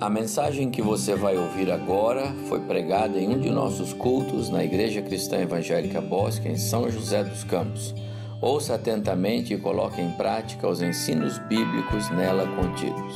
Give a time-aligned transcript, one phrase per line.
[0.00, 4.64] A mensagem que você vai ouvir agora foi pregada em um de nossos cultos na
[4.64, 7.94] Igreja Cristã Evangélica Bosque, em São José dos Campos.
[8.40, 13.14] Ouça atentamente e coloque em prática os ensinos bíblicos nela contidos.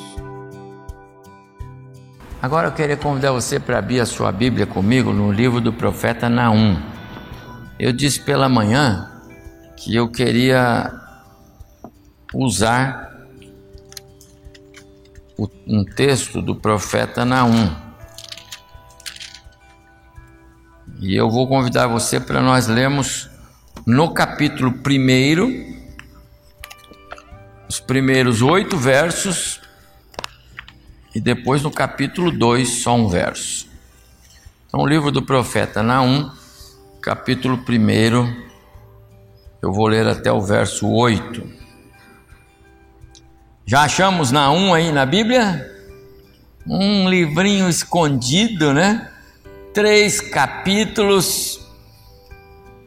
[2.40, 6.28] Agora eu queria convidar você para abrir a sua Bíblia comigo no livro do profeta
[6.28, 6.80] Naum.
[7.76, 9.20] Eu disse pela manhã
[9.76, 10.92] que eu queria
[12.32, 13.07] usar
[15.38, 17.74] um texto do profeta Naum.
[20.98, 23.30] E eu vou convidar você para nós lermos
[23.86, 25.78] no capítulo 1,
[27.68, 29.60] os primeiros oito versos,
[31.14, 33.68] e depois no capítulo 2, só um verso.
[34.66, 36.30] Então, o livro do profeta Naum,
[37.00, 38.48] capítulo 1,
[39.62, 41.57] eu vou ler até o verso 8.
[43.68, 45.70] Já achamos Naum aí na Bíblia?
[46.66, 49.10] Um livrinho escondido, né?
[49.74, 51.60] Três capítulos.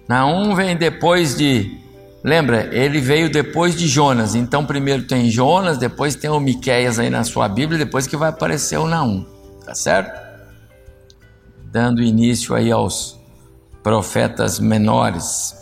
[0.07, 1.79] Naum vem depois de.
[2.23, 4.33] Lembra, ele veio depois de Jonas.
[4.33, 8.29] Então, primeiro tem Jonas, depois tem o Miqueias aí na sua Bíblia, depois que vai
[8.29, 9.23] aparecer o Naum.
[9.63, 10.19] Tá certo?
[11.65, 13.19] Dando início aí aos
[13.83, 15.60] profetas menores.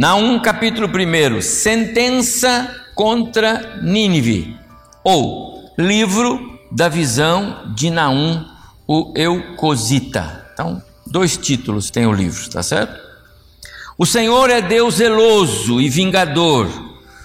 [0.00, 4.56] Naum capítulo 1, sentença contra Nínive,
[5.04, 8.42] ou livro da visão de Naum,
[8.88, 10.46] o Eucosita.
[10.54, 12.98] Então, dois títulos tem o livro, tá certo?
[13.98, 16.66] O Senhor é Deus zeloso e vingador.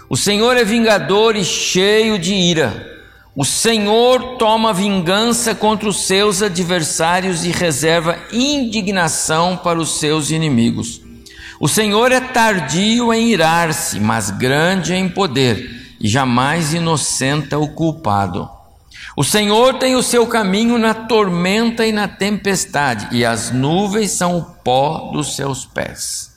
[0.09, 2.93] O Senhor é vingador e cheio de ira.
[3.33, 11.04] O Senhor toma vingança contra os seus adversários e reserva indignação para os seus inimigos.
[11.59, 18.49] O Senhor é tardio em irar-se, mas grande em poder, e jamais inocenta o culpado.
[19.15, 24.37] O Senhor tem o seu caminho na tormenta e na tempestade, e as nuvens são
[24.37, 26.33] o pó dos seus pés.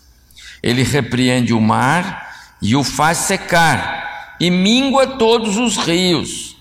[0.62, 2.28] Ele repreende o mar
[2.62, 6.56] e o faz secar, e mingua todos os rios.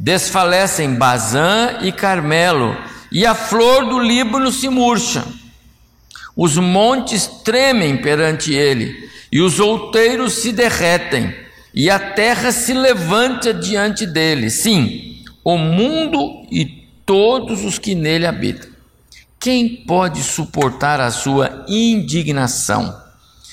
[0.00, 2.74] Desfalecem Bazã e Carmelo,
[3.12, 5.26] e a flor do Líbano se murcha.
[6.40, 11.34] Os montes tremem perante ele, e os outeiros se derretem,
[11.74, 14.48] e a terra se levanta diante dele.
[14.48, 16.64] Sim, o mundo e
[17.04, 18.70] todos os que nele habitam.
[19.40, 22.96] Quem pode suportar a sua indignação?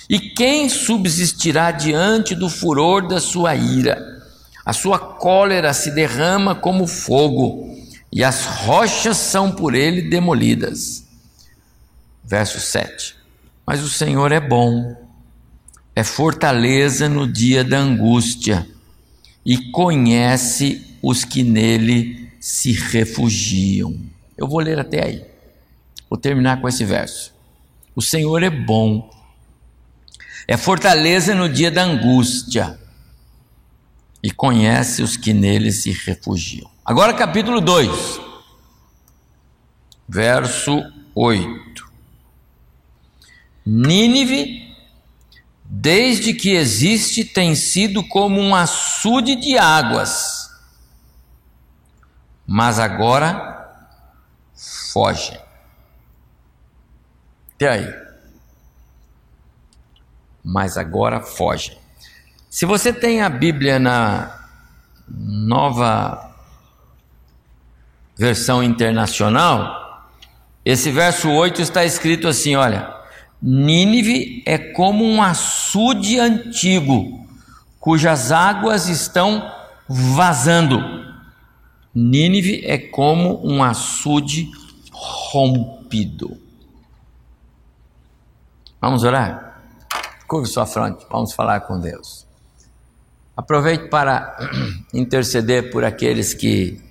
[0.08, 3.98] E quem subsistirá diante do furor da sua ira?
[4.64, 7.68] A sua cólera se derrama como fogo,
[8.14, 11.05] e as rochas são por ele demolidas
[12.26, 13.16] verso 7.
[13.66, 14.96] Mas o Senhor é bom,
[15.96, 18.68] é fortaleza no dia da angústia
[19.46, 23.96] e conhece os que nele se refugiam.
[24.38, 25.26] Eu vou ler até aí.
[26.10, 27.34] Vou terminar com esse verso.
[27.96, 29.10] O Senhor é bom,
[30.48, 32.80] é fortaleza no dia da angústia
[34.22, 36.70] e conhece os que nele se refugiam.
[36.84, 38.20] Agora, capítulo 2,
[40.08, 41.85] verso 8.
[43.66, 44.76] Nínive,
[45.64, 50.52] desde que existe, tem sido como um açude de águas,
[52.46, 53.56] mas agora
[54.94, 55.40] foge.
[57.60, 57.94] E aí?
[60.44, 61.76] Mas agora foge.
[62.50, 64.48] Se você tem a Bíblia na
[65.08, 66.36] nova
[68.16, 70.08] versão internacional,
[70.64, 72.95] esse verso 8 está escrito assim: olha
[73.42, 77.28] Nínive é como um açude antigo,
[77.80, 79.52] cujas águas estão
[79.88, 80.80] vazando.
[81.94, 84.50] Nínive é como um açude
[84.92, 86.38] rompido.
[88.82, 89.62] Vamos orar?
[90.28, 92.26] Curve sua fronte, vamos falar com Deus.
[93.36, 94.38] Aproveite para
[94.94, 96.82] interceder por aqueles que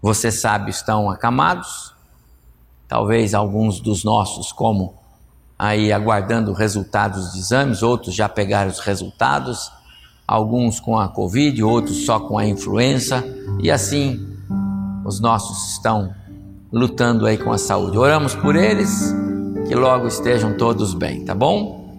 [0.00, 1.94] você sabe estão acamados,
[2.88, 4.99] talvez alguns dos nossos, como
[5.60, 9.70] aí aguardando resultados de exames, outros já pegaram os resultados,
[10.26, 13.22] alguns com a Covid, outros só com a influenza,
[13.62, 14.26] e assim
[15.04, 16.14] os nossos estão
[16.72, 17.98] lutando aí com a saúde.
[17.98, 19.14] Oramos por eles,
[19.68, 21.94] que logo estejam todos bem, tá bom?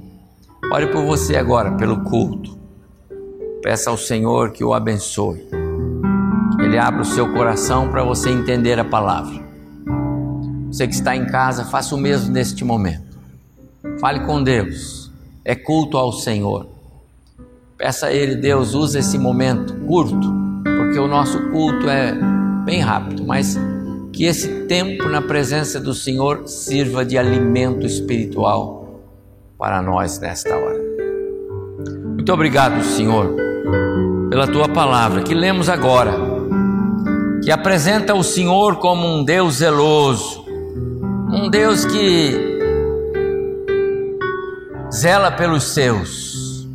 [0.74, 2.58] Ore por você agora, pelo culto.
[3.62, 5.48] Peça ao Senhor que o abençoe.
[6.60, 9.40] Ele abra o seu coração para você entender a palavra.
[10.72, 13.11] Você que está em casa, faça o mesmo neste momento.
[14.02, 15.12] Fale com Deus.
[15.46, 16.66] É culto ao Senhor.
[17.78, 20.34] Peça a Ele, Deus, usa esse momento curto,
[20.64, 22.12] porque o nosso culto é
[22.66, 23.60] bem rápido, mas
[24.12, 29.02] que esse tempo na presença do Senhor sirva de alimento espiritual
[29.56, 30.82] para nós nesta hora.
[32.16, 33.36] Muito obrigado, Senhor,
[34.32, 36.14] pela tua palavra que lemos agora,
[37.44, 40.44] que apresenta o Senhor como um Deus zeloso,
[41.32, 42.51] um Deus que
[44.94, 46.68] zela pelos seus,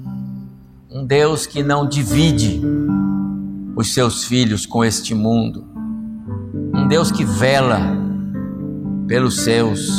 [0.90, 2.62] um Deus que não divide
[3.76, 5.66] os seus filhos com este mundo,
[6.74, 7.78] um Deus que vela
[9.06, 9.90] pelos seus,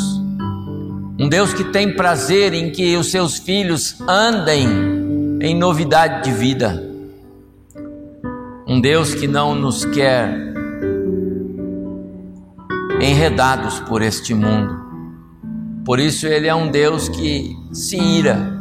[1.19, 4.67] um Deus que tem prazer em que os seus filhos andem
[5.39, 6.83] em novidade de vida,
[8.67, 10.35] um Deus que não nos quer
[12.99, 14.86] enredados por este mundo.
[15.87, 18.57] Por isso, Ele é um Deus que se ira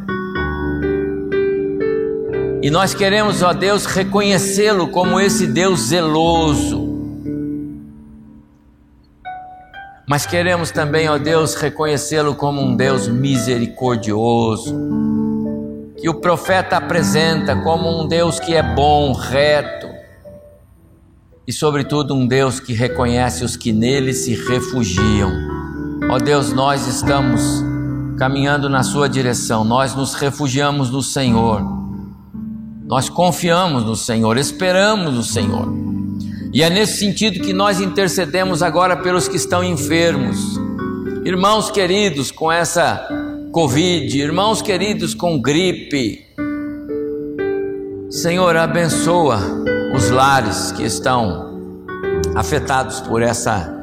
[2.67, 6.85] e nós queremos, ó Deus, reconhecê-lo como esse Deus zeloso.
[10.09, 14.75] Mas queremos também, ó Deus, reconhecê-lo como um Deus misericordioso,
[15.97, 19.87] que o profeta apresenta como um Deus que é bom, reto,
[21.47, 25.56] e sobretudo um Deus que reconhece os que nele se refugiam.
[26.11, 27.41] Ó Deus, nós estamos
[28.19, 31.77] caminhando na sua direção, nós nos refugiamos no Senhor
[32.87, 35.69] nós confiamos no Senhor, esperamos no Senhor.
[36.53, 40.39] E é nesse sentido que nós intercedemos agora pelos que estão enfermos.
[41.25, 43.07] Irmãos queridos com essa
[43.53, 46.25] Covid, irmãos queridos com gripe.
[48.09, 49.39] Senhor, abençoa
[49.93, 51.83] os lares que estão
[52.37, 53.76] afetados por essa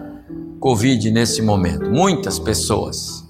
[0.63, 1.91] Covid nesse momento.
[1.91, 3.21] Muitas pessoas.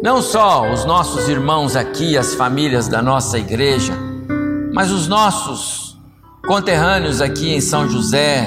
[0.00, 3.92] Não só os nossos irmãos aqui, as famílias da nossa igreja,
[4.72, 5.98] mas os nossos
[6.46, 8.46] conterrâneos aqui em São José,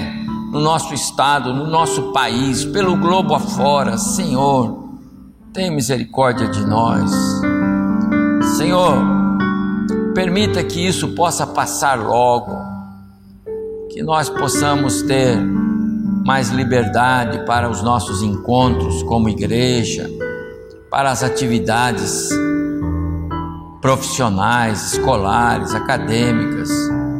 [0.53, 4.87] no nosso estado, no nosso país, pelo globo afora, Senhor,
[5.51, 7.11] tem misericórdia de nós.
[8.55, 8.95] Senhor,
[10.15, 12.55] permita que isso possa passar logo,
[13.91, 15.58] que nós possamos ter
[16.25, 20.09] mais liberdade para os nossos encontros como igreja,
[20.89, 22.29] para as atividades
[23.81, 26.69] profissionais, escolares, acadêmicas,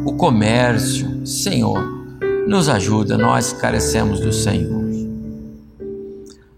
[0.04, 1.26] o comércio.
[1.26, 1.82] Senhor,
[2.46, 4.80] nos ajuda, nós carecemos do Senhor.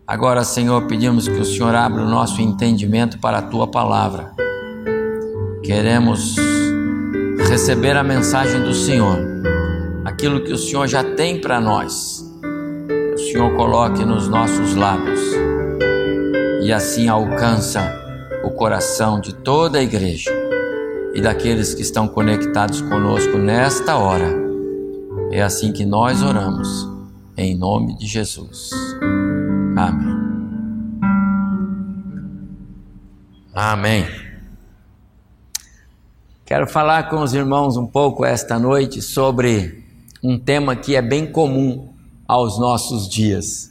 [0.06, 4.32] Agora, Senhor, pedimos que o Senhor abra o nosso entendimento para a tua palavra.
[5.62, 6.36] Queremos
[7.48, 9.18] receber a mensagem do Senhor,
[10.04, 12.21] aquilo que o Senhor já tem para nós.
[13.32, 15.19] Senhor coloque nos nossos lábios
[16.62, 17.81] e assim alcança
[18.44, 20.31] o coração de toda a igreja
[21.14, 24.31] e daqueles que estão conectados conosco nesta hora.
[25.31, 26.87] É assim que nós oramos,
[27.34, 28.69] em nome de Jesus.
[29.78, 30.14] Amém.
[33.55, 34.06] Amém.
[36.44, 39.82] Quero falar com os irmãos um pouco esta noite sobre
[40.23, 41.91] um tema que é bem comum
[42.32, 43.71] aos nossos dias.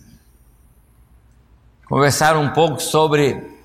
[1.87, 3.57] Conversar um pouco sobre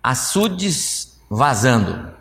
[0.00, 2.12] açudes vazando.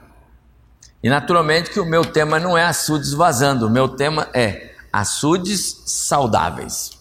[1.03, 5.83] E naturalmente que o meu tema não é açudes vazando, o meu tema é açudes
[5.85, 6.97] saudáveis.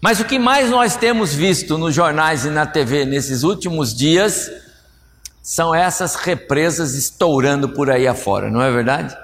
[0.00, 4.48] Mas o que mais nós temos visto nos jornais e na TV nesses últimos dias
[5.42, 9.16] são essas represas estourando por aí afora, não é verdade?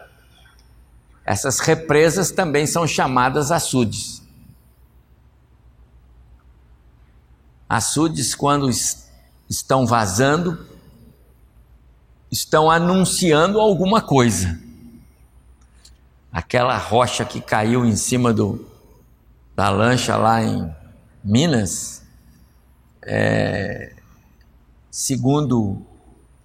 [1.24, 4.21] Essas represas também são chamadas açudes.
[7.72, 8.68] Açudes, quando
[9.48, 10.66] estão vazando,
[12.30, 14.60] estão anunciando alguma coisa.
[16.30, 18.70] Aquela rocha que caiu em cima do,
[19.56, 20.70] da lancha lá em
[21.24, 22.02] Minas,
[23.06, 23.94] é,
[24.90, 25.80] segundo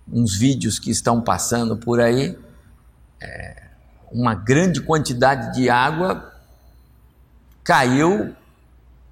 [0.10, 2.40] uns vídeos que estão passando por aí,
[3.22, 3.64] é,
[4.14, 6.34] uma grande quantidade de água
[7.66, 8.34] caiu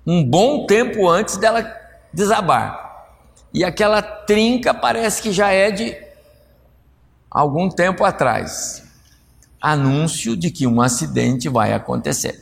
[0.08, 1.84] um bom tempo antes dela
[2.16, 3.06] desabar.
[3.54, 5.96] E aquela trinca parece que já é de
[7.30, 8.84] algum tempo atrás,
[9.62, 12.42] anúncio de que um acidente vai acontecer.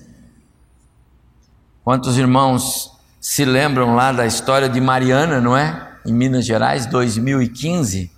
[1.84, 5.98] Quantos irmãos se lembram lá da história de Mariana, não é?
[6.06, 8.12] Em Minas Gerais, 2015.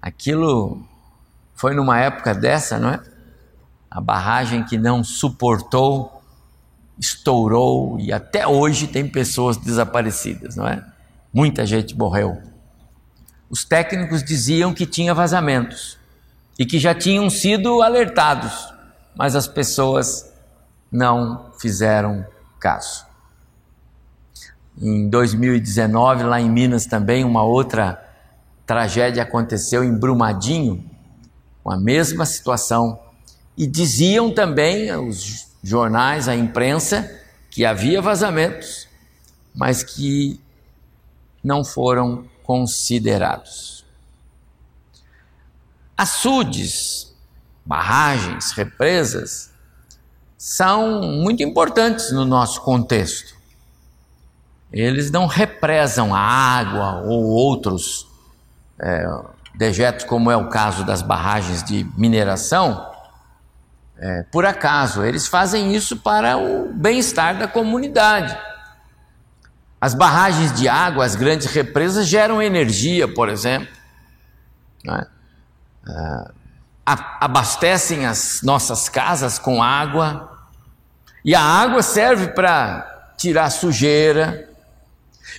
[0.00, 0.84] Aquilo
[1.54, 3.00] foi numa época dessa, não é?
[3.90, 6.22] A barragem que não suportou,
[6.98, 10.84] estourou e até hoje tem pessoas desaparecidas, não é?
[11.32, 12.40] Muita gente morreu
[13.50, 15.98] os técnicos diziam que tinha vazamentos
[16.58, 18.74] e que já tinham sido alertados
[19.14, 20.32] mas as pessoas
[20.90, 22.26] não fizeram
[22.58, 23.06] caso.
[24.80, 28.02] Em 2019, lá em Minas também, uma outra
[28.66, 30.84] tragédia aconteceu em Brumadinho,
[31.62, 32.98] com a mesma situação.
[33.56, 37.10] E diziam também os jornais, a imprensa,
[37.50, 38.86] que havia vazamentos,
[39.54, 40.38] mas que
[41.42, 43.84] não foram considerados.
[45.96, 47.14] Açudes,
[47.64, 49.50] barragens, represas
[50.36, 53.34] são muito importantes no nosso contexto.
[54.70, 58.06] Eles não represam a água ou outros
[58.78, 59.06] é,
[59.54, 62.93] dejetos, como é o caso das barragens de mineração,
[63.98, 65.04] é, por acaso.
[65.04, 68.36] Eles fazem isso para o bem-estar da comunidade.
[69.80, 73.68] As barragens de água, as grandes represas geram energia, por exemplo.
[74.84, 75.06] Né?
[75.86, 76.30] É,
[76.86, 80.30] abastecem as nossas casas com água.
[81.24, 84.48] E a água serve para tirar sujeira.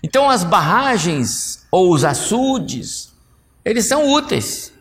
[0.03, 3.13] Então, as barragens ou os açudes,
[3.63, 4.75] eles são úteis.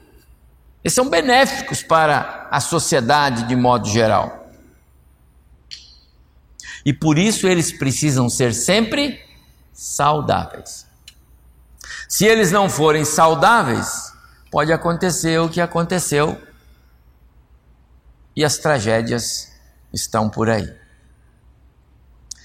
[0.85, 4.50] Eles são benéficos para a sociedade de modo geral.
[6.85, 9.19] E por isso eles precisam ser sempre
[9.73, 10.87] saudáveis.
[12.07, 14.12] Se eles não forem saudáveis,
[14.50, 16.41] pode acontecer o que aconteceu
[18.37, 19.50] e as tragédias
[19.93, 20.71] estão por aí.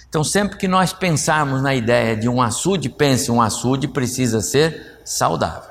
[0.07, 5.01] Então, sempre que nós pensarmos na ideia de um açude, pense: um açude precisa ser
[5.03, 5.68] saudável.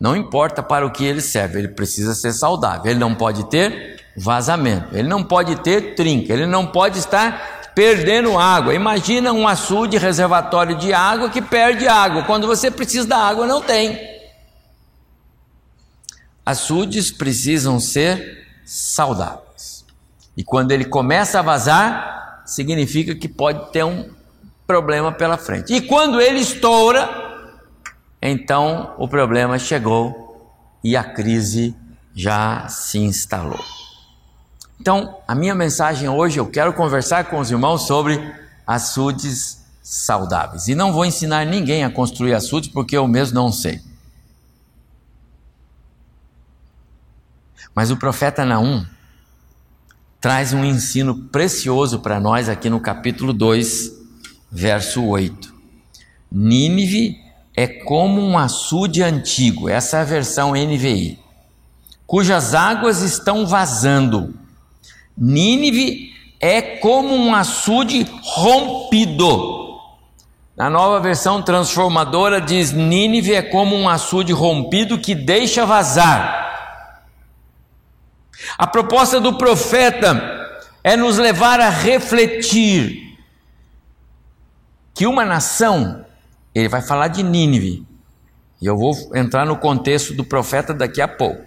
[0.00, 2.90] Não importa para o que ele serve, ele precisa ser saudável.
[2.90, 8.38] Ele não pode ter vazamento, ele não pode ter trinca, ele não pode estar perdendo
[8.38, 8.74] água.
[8.74, 12.24] Imagina um açude, reservatório de água que perde água.
[12.24, 13.98] Quando você precisa da água, não tem.
[16.44, 19.84] Açudes precisam ser saudáveis.
[20.36, 24.08] E quando ele começa a vazar, significa que pode ter um
[24.66, 25.74] problema pela frente.
[25.74, 27.27] E quando ele estoura,
[28.20, 30.28] então o problema chegou
[30.82, 31.74] e a crise
[32.14, 33.64] já se instalou.
[34.80, 38.18] Então, a minha mensagem hoje, eu quero conversar com os irmãos sobre
[38.66, 40.68] açudes saudáveis.
[40.68, 43.80] E não vou ensinar ninguém a construir açudes, porque eu mesmo não sei.
[47.74, 48.84] Mas o profeta Naum
[50.20, 53.92] traz um ensino precioso para nós aqui no capítulo 2,
[54.50, 55.54] verso 8.
[56.30, 57.27] Nínive
[57.58, 61.18] é como um açude antigo, essa é a versão NVI,
[62.06, 64.34] cujas águas estão vazando
[65.20, 69.80] Nínive é como um açude rompido.
[70.56, 76.46] Na nova versão transformadora diz: Nínive é como um açude rompido que deixa vazar.
[78.56, 83.18] A proposta do profeta é nos levar a refletir
[84.94, 86.04] que uma nação,
[86.58, 87.86] ele vai falar de Nínive,
[88.60, 91.42] e eu vou entrar no contexto do profeta daqui a pouco.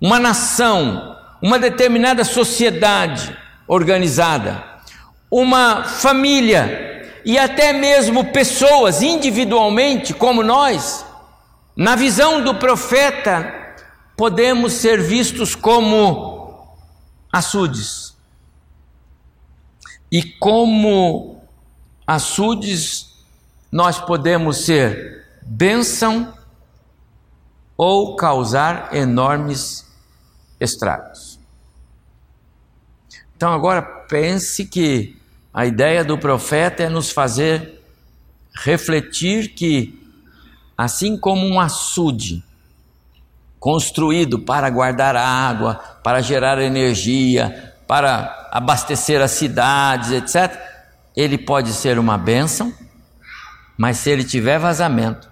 [0.00, 3.36] Uma nação uma determinada sociedade
[3.68, 4.64] organizada,
[5.30, 11.04] uma família e até mesmo pessoas individualmente, como nós,
[11.76, 13.52] na visão do profeta,
[14.16, 16.76] podemos ser vistos como
[17.32, 18.16] açudes.
[20.10, 21.42] E como
[22.06, 23.05] açudes,
[23.76, 26.32] nós podemos ser bênção
[27.76, 29.86] ou causar enormes
[30.58, 31.38] estragos.
[33.36, 35.20] Então agora pense que
[35.52, 37.84] a ideia do profeta é nos fazer
[38.64, 40.02] refletir que,
[40.74, 42.42] assim como um açude
[43.60, 50.58] construído para guardar água, para gerar energia, para abastecer as cidades, etc.,
[51.14, 52.72] ele pode ser uma bênção,
[53.76, 55.30] mas se ele tiver vazamento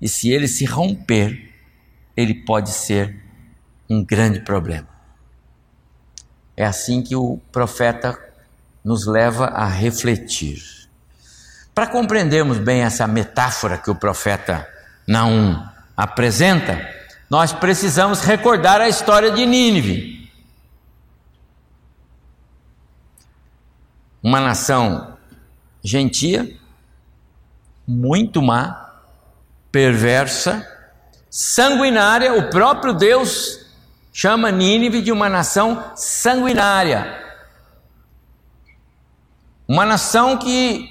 [0.00, 1.52] e se ele se romper,
[2.16, 3.22] ele pode ser
[3.88, 4.88] um grande problema.
[6.56, 8.18] É assim que o profeta
[8.84, 10.62] nos leva a refletir.
[11.74, 14.68] Para compreendermos bem essa metáfora que o profeta
[15.06, 15.60] Naum
[15.96, 16.88] apresenta,
[17.28, 20.30] nós precisamos recordar a história de Nínive.
[24.22, 25.16] Uma nação
[25.82, 26.56] gentia,
[27.86, 28.92] muito má,
[29.70, 30.66] perversa,
[31.28, 33.66] sanguinária, o próprio Deus
[34.12, 37.22] chama Nínive de uma nação sanguinária.
[39.66, 40.88] Uma nação que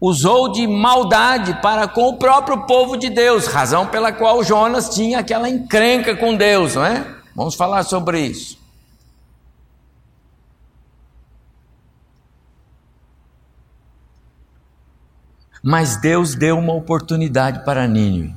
[0.00, 5.20] usou de maldade para com o próprio povo de Deus, razão pela qual Jonas tinha
[5.20, 7.06] aquela encrenca com Deus, não é?
[7.34, 8.58] Vamos falar sobre isso.
[15.68, 18.32] Mas Deus deu uma oportunidade para Nínive.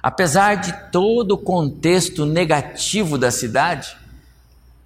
[0.00, 3.96] Apesar de todo o contexto negativo da cidade,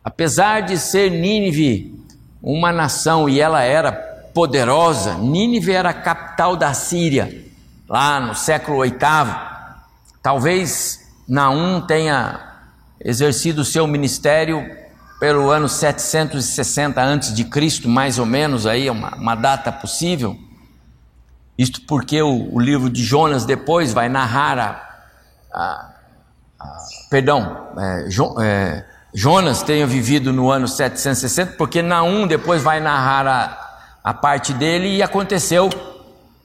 [0.03, 2.03] apesar de ser Nínive
[2.43, 7.45] uma nação e ela era poderosa, Nínive era a capital da Síria,
[7.87, 8.97] lá no século VIII.
[10.23, 12.55] Talvez Naum tenha
[12.99, 14.78] exercido seu ministério
[15.19, 20.39] pelo ano 760 antes de Cristo, mais ou menos, aí é uma, uma data possível.
[21.57, 24.81] Isto porque o, o, livro de Jonas depois vai narrar a,
[25.53, 25.91] a,
[26.61, 26.79] a
[27.11, 33.27] perdão, é, jo, é, Jonas tenha vivido no ano 760, porque Naum depois vai narrar
[33.27, 33.59] a,
[34.05, 35.69] a parte dele e aconteceu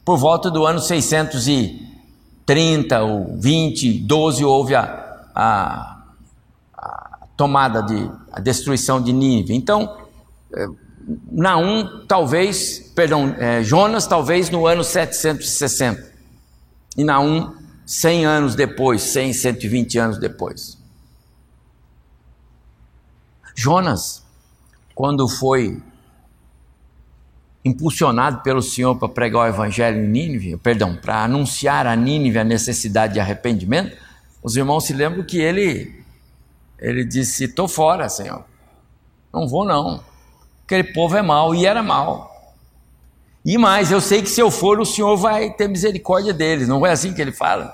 [0.04, 4.84] por volta do ano 630 ou 20, 12 houve a,
[5.36, 5.93] a
[7.36, 9.54] tomada de a destruição de Nínive.
[9.54, 9.98] Então,
[10.54, 10.68] é,
[11.32, 16.12] Naum talvez, perdão, é, Jonas talvez no ano 760
[16.98, 17.54] e Naum
[17.86, 20.78] 100 anos depois, 100, 120 anos depois.
[23.56, 24.24] Jonas,
[24.96, 25.82] quando foi
[27.66, 32.44] impulsionado pelo Senhor para pregar o evangelho em Nínive, perdão, para anunciar a Nínive a
[32.44, 33.96] necessidade de arrependimento,
[34.42, 36.03] os irmãos se lembram que ele
[36.84, 38.44] ele disse: "Estou fora, Senhor.
[39.34, 40.04] Não vou não.
[40.66, 42.32] Aquele povo é mau e era mau.
[43.46, 46.68] E mais, eu sei que se eu for, o Senhor vai ter misericórdia deles.
[46.68, 47.74] Não é assim que ele fala?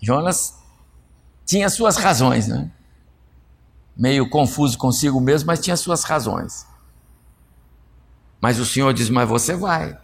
[0.00, 0.54] Jonas
[1.46, 2.70] tinha suas razões, né?
[3.96, 6.66] Meio confuso consigo mesmo, mas tinha suas razões.
[8.40, 9.98] Mas o Senhor diz: Mas você vai.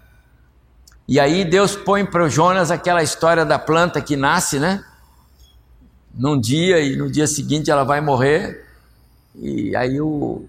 [1.06, 4.82] E aí Deus põe para Jonas aquela história da planta que nasce, né?
[6.16, 8.64] Num dia e no dia seguinte ela vai morrer.
[9.34, 10.44] E aí o,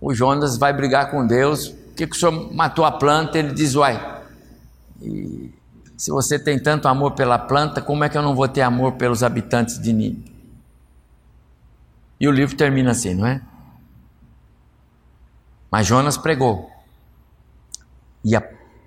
[0.00, 1.68] o Jonas vai brigar com Deus.
[1.68, 3.38] Por que, que o Senhor matou a planta?
[3.38, 4.22] Ele diz: Uai,
[5.00, 5.52] e
[5.96, 8.92] se você tem tanto amor pela planta, como é que eu não vou ter amor
[8.92, 10.34] pelos habitantes de Nínive?
[12.18, 13.42] E o livro termina assim, não é?
[15.70, 16.70] Mas Jonas pregou.
[18.24, 18.42] E a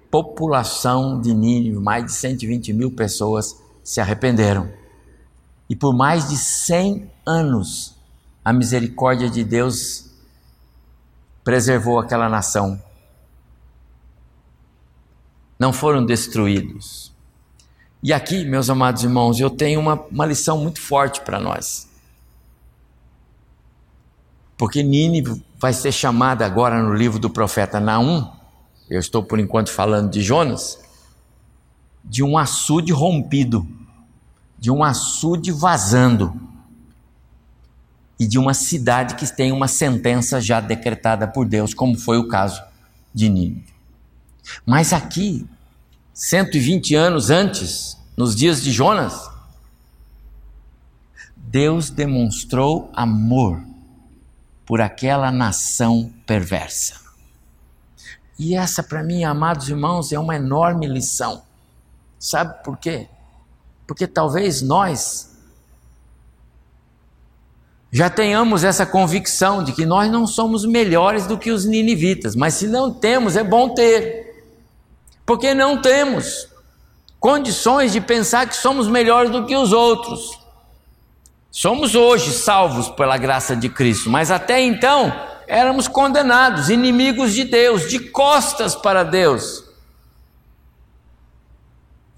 [0.09, 4.78] população de Nínive, mais de 120 mil pessoas, se arrependeram.
[5.69, 7.95] E por mais de 100 anos,
[8.43, 10.09] a misericórdia de Deus
[11.43, 12.81] preservou aquela nação.
[15.59, 17.13] Não foram destruídos.
[18.01, 21.87] E aqui, meus amados irmãos, eu tenho uma, uma lição muito forte para nós.
[24.57, 28.39] Porque Nínive vai ser chamada agora no livro do profeta Naum
[28.89, 30.79] eu estou por enquanto falando de Jonas,
[32.03, 33.67] de um açude rompido,
[34.59, 36.33] de um açude vazando
[38.19, 42.27] e de uma cidade que tem uma sentença já decretada por Deus, como foi o
[42.27, 42.61] caso
[43.13, 43.73] de Nínive.
[44.65, 45.47] Mas aqui,
[46.13, 49.29] 120 anos antes, nos dias de Jonas,
[51.37, 53.63] Deus demonstrou amor
[54.65, 56.99] por aquela nação perversa.
[58.37, 61.41] E essa, para mim, amados irmãos, é uma enorme lição.
[62.19, 63.07] Sabe por quê?
[63.89, 65.35] Porque talvez nós
[67.91, 72.53] já tenhamos essa convicção de que nós não somos melhores do que os ninivitas, mas
[72.53, 74.45] se não temos, é bom ter.
[75.25, 76.47] Porque não temos
[77.19, 80.39] condições de pensar que somos melhores do que os outros.
[81.49, 85.11] Somos hoje salvos pela graça de Cristo, mas até então
[85.47, 89.63] éramos condenados, inimigos de Deus, de costas para Deus.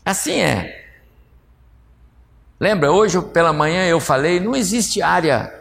[0.03, 0.80] Assim é.
[2.61, 5.51] Lembra, hoje pela manhã eu falei, não existe área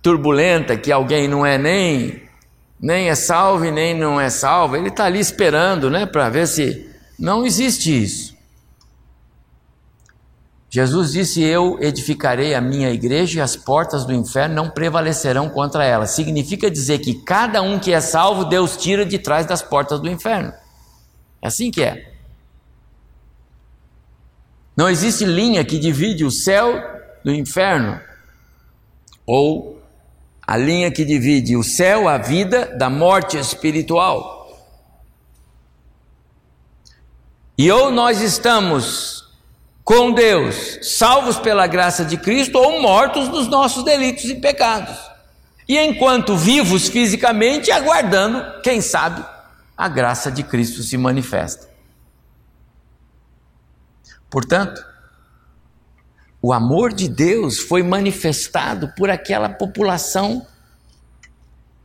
[0.00, 2.22] turbulenta que alguém não é nem
[2.80, 4.74] nem é salvo e nem não é salvo.
[4.74, 8.34] Ele está ali esperando, né, para ver se não existe isso.
[10.70, 15.84] Jesus disse: Eu edificarei a minha igreja e as portas do inferno não prevalecerão contra
[15.84, 16.06] ela.
[16.06, 20.08] Significa dizer que cada um que é salvo, Deus tira de trás das portas do
[20.08, 20.54] inferno.
[21.42, 22.17] É assim que é.
[24.78, 26.80] Não existe linha que divide o céu
[27.24, 28.00] do inferno,
[29.26, 29.82] ou
[30.46, 34.56] a linha que divide o céu, a vida, da morte espiritual.
[37.58, 39.24] E ou nós estamos
[39.82, 44.96] com Deus, salvos pela graça de Cristo ou mortos dos nossos delitos e pecados.
[45.68, 49.26] E enquanto vivos fisicamente, aguardando, quem sabe,
[49.76, 51.68] a graça de Cristo se manifesta.
[54.30, 54.84] Portanto,
[56.40, 60.46] o amor de Deus foi manifestado por aquela população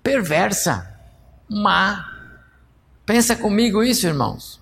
[0.03, 0.87] perversa,
[1.49, 2.13] má,
[3.05, 4.61] Pensa comigo isso, irmãos.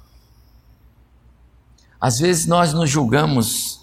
[1.99, 3.79] Às vezes nós nos julgamos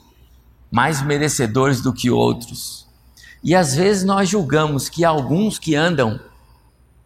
[0.68, 2.86] mais merecedores do que outros.
[3.42, 6.18] E às vezes nós julgamos que alguns que andam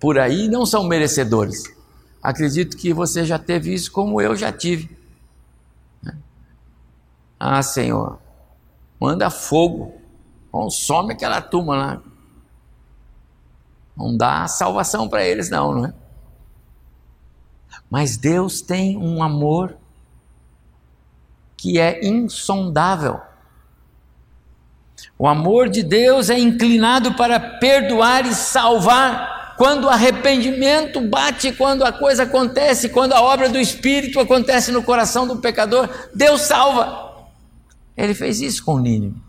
[0.01, 1.63] por aí não são merecedores.
[2.23, 4.89] Acredito que você já teve isso como eu já tive.
[7.45, 8.21] Ah, Senhor,
[9.01, 10.01] manda fogo,
[10.53, 12.03] consome aquela turma lá.
[13.97, 15.95] Não dá salvação para eles, não, não é?
[17.91, 19.77] Mas Deus tem um amor
[21.57, 23.21] que é insondável.
[25.19, 29.57] O amor de Deus é inclinado para perdoar e salvar.
[29.57, 34.85] Quando o arrependimento bate, quando a coisa acontece, quando a obra do Espírito acontece no
[34.85, 37.12] coração do pecador, Deus salva.
[37.97, 39.21] Ele fez isso com Nínive.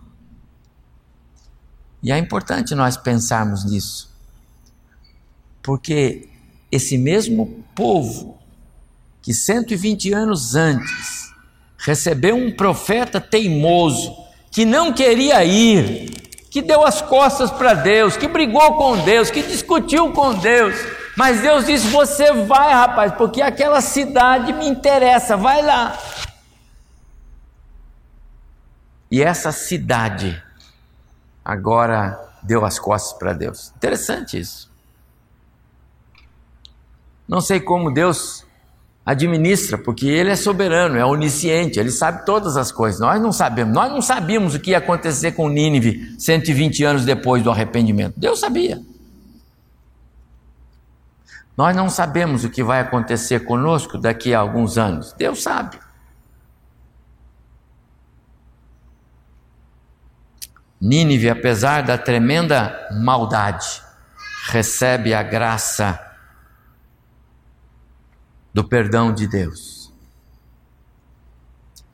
[2.01, 4.13] E é importante nós pensarmos nisso,
[5.61, 6.27] porque
[6.69, 8.37] esse mesmo povo
[9.21, 11.31] que 120 anos antes
[11.77, 14.13] recebeu um profeta teimoso,
[14.51, 16.11] que não queria ir,
[16.51, 20.75] que deu as costas para Deus, que brigou com Deus, que discutiu com Deus.
[21.15, 25.97] Mas Deus disse: Você vai, rapaz, porque aquela cidade me interessa, vai lá.
[29.13, 30.41] E essa cidade
[31.45, 33.71] agora deu as costas para Deus.
[33.77, 34.71] Interessante isso.
[37.27, 38.43] Não sei como Deus
[39.05, 42.99] administra, porque ele é soberano, é onisciente, ele sabe todas as coisas.
[42.99, 47.43] Nós não sabemos, nós não sabíamos o que ia acontecer com Nínive 120 anos depois
[47.43, 48.19] do arrependimento.
[48.19, 48.81] Deus sabia.
[51.55, 55.13] Nós não sabemos o que vai acontecer conosco daqui a alguns anos.
[55.13, 55.77] Deus sabe.
[60.83, 63.81] Nínive, apesar da tremenda maldade,
[64.47, 65.97] recebe a graça
[68.53, 69.93] do perdão de Deus.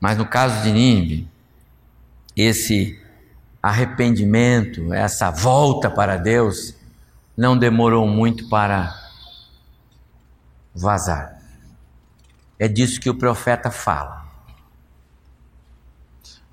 [0.00, 1.30] Mas no caso de Nínive,
[2.36, 3.00] esse
[3.62, 6.74] arrependimento, essa volta para Deus,
[7.36, 8.92] não demorou muito para
[10.74, 11.40] vazar.
[12.58, 14.19] É disso que o profeta fala.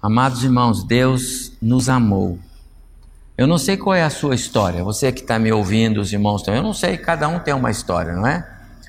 [0.01, 2.39] Amados irmãos, Deus nos amou.
[3.37, 6.41] Eu não sei qual é a sua história, você que está me ouvindo, os irmãos
[6.41, 8.47] também, eu não sei, cada um tem uma história, não é?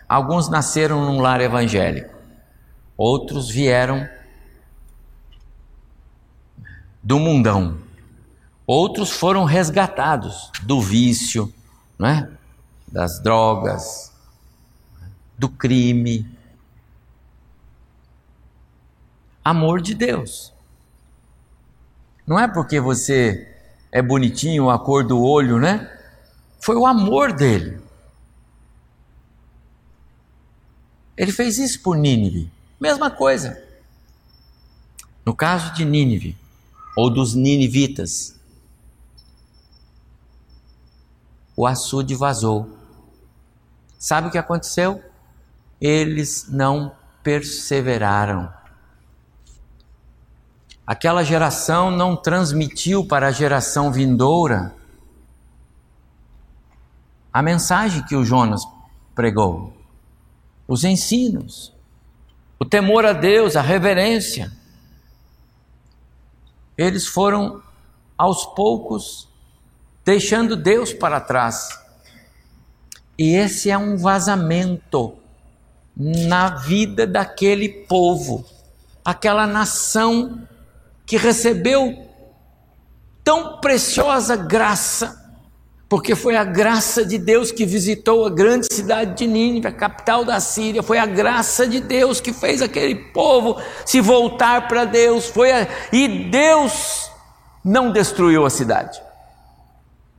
[0.09, 2.15] Alguns nasceram num lar evangélico,
[2.97, 4.09] outros vieram
[7.03, 7.79] do mundão,
[8.67, 11.53] outros foram resgatados do vício,
[11.99, 12.31] né?
[12.91, 14.13] das drogas,
[15.37, 16.27] do crime.
[19.45, 20.53] Amor de Deus.
[22.29, 23.57] Não é porque você
[23.91, 25.91] é bonitinho, a cor do olho, né?
[26.61, 27.81] Foi o amor dele.
[31.17, 32.53] Ele fez isso por Nínive.
[32.79, 33.59] Mesma coisa.
[35.25, 36.37] No caso de Nínive,
[36.95, 38.39] ou dos ninivitas,
[41.57, 42.77] o açude vazou.
[43.99, 45.03] Sabe o que aconteceu?
[45.81, 48.53] Eles não perseveraram.
[50.89, 54.75] Aquela geração não transmitiu para a geração vindoura
[57.31, 58.63] a mensagem que o Jonas
[59.15, 59.77] pregou
[60.67, 61.75] os ensinos,
[62.59, 64.51] o temor a Deus, a reverência.
[66.75, 67.63] Eles foram
[68.17, 69.29] aos poucos
[70.07, 71.69] deixando Deus para trás.
[73.19, 75.19] E esse é um vazamento
[75.95, 78.43] na vida daquele povo,
[79.05, 80.49] aquela nação
[81.09, 82.07] que recebeu
[83.25, 85.27] tão preciosa graça
[85.89, 90.23] porque foi a graça de Deus que visitou a grande cidade de Nínive, a capital
[90.23, 90.83] da Síria.
[90.83, 95.29] Foi a graça de Deus que fez aquele povo se voltar para Deus.
[95.29, 95.67] Foi a...
[95.91, 97.11] e Deus
[97.65, 99.01] não destruiu a cidade.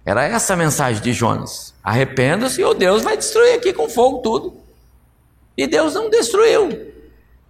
[0.04, 1.76] Era essa a mensagem de Jonas.
[1.84, 4.58] Arrependa-se ou Deus vai destruir aqui com fogo tudo.
[5.56, 6.99] E Deus não destruiu.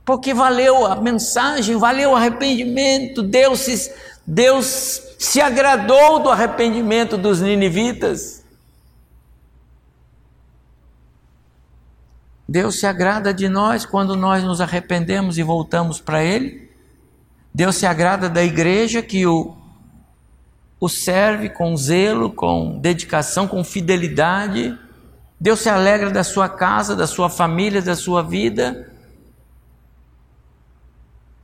[0.09, 3.21] Porque valeu a mensagem, valeu o arrependimento.
[3.21, 3.93] Deus se,
[4.25, 8.43] Deus se agradou do arrependimento dos ninivitas.
[12.47, 16.71] Deus se agrada de nós quando nós nos arrependemos e voltamos para Ele.
[17.53, 19.55] Deus se agrada da igreja que o,
[20.79, 24.75] o serve com zelo, com dedicação, com fidelidade.
[25.39, 28.88] Deus se alegra da sua casa, da sua família, da sua vida.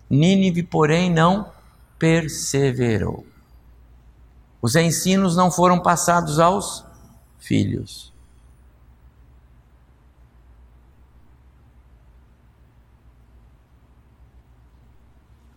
[0.10, 1.52] Nínive, porém, não
[1.98, 3.26] perseverou.
[4.62, 6.86] Os ensinos não foram passados aos
[7.38, 8.14] filhos.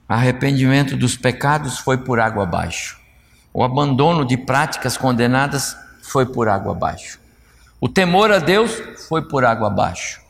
[0.08, 2.98] Arrependimento dos pecados foi por água abaixo.
[3.52, 7.20] O abandono de práticas condenadas foi por água abaixo.
[7.80, 8.72] O temor a Deus
[9.08, 10.22] foi por água abaixo.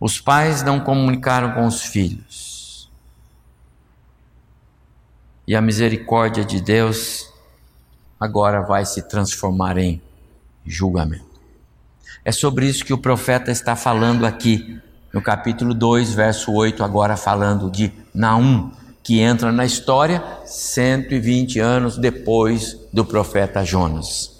[0.00, 2.53] Os pais não comunicaram com os filhos.
[5.46, 7.28] E a misericórdia de Deus
[8.18, 10.00] agora vai se transformar em
[10.64, 11.34] julgamento.
[12.24, 14.80] É sobre isso que o profeta está falando aqui,
[15.12, 18.70] no capítulo 2, verso 8, agora falando de Naum,
[19.02, 24.32] que entra na história 120 anos depois do profeta Jonas.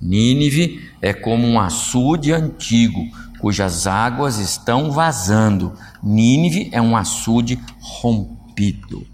[0.00, 3.00] Nínive é como um açude antigo,
[3.40, 5.72] cujas águas estão vazando.
[6.00, 9.11] Nínive é um açude rompido.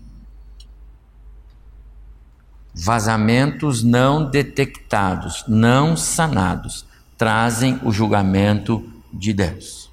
[2.81, 6.87] Vazamentos não detectados, não sanados,
[7.17, 9.91] trazem o julgamento de Deus.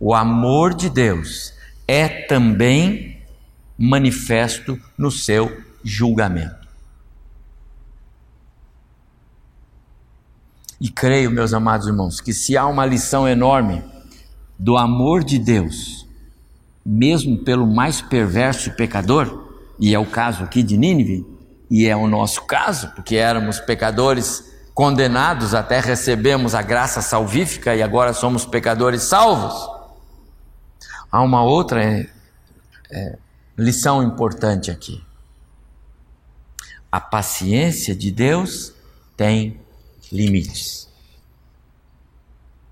[0.00, 1.52] O amor de Deus
[1.86, 3.20] é também
[3.76, 6.66] manifesto no seu julgamento.
[10.80, 13.84] E creio, meus amados irmãos, que se há uma lição enorme
[14.58, 16.08] do amor de Deus,
[16.86, 19.46] mesmo pelo mais perverso pecador,
[19.78, 21.37] e é o caso aqui de Nínive,
[21.70, 27.82] e é o nosso caso, porque éramos pecadores condenados até recebemos a graça salvífica e
[27.82, 29.68] agora somos pecadores salvos.
[31.10, 32.08] Há uma outra é,
[32.90, 33.18] é,
[33.56, 35.04] lição importante aqui.
[36.92, 38.72] A paciência de Deus
[39.16, 39.60] tem
[40.12, 40.88] limites.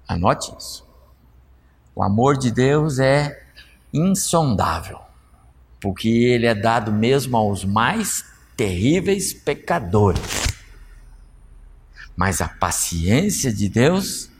[0.06, 0.86] Anote isso.
[1.92, 3.42] O amor de Deus é
[3.92, 5.00] insondável,
[5.80, 10.22] porque ele é dado mesmo aos mais terríveis pecadores.
[12.16, 14.30] Mas a paciência de Deus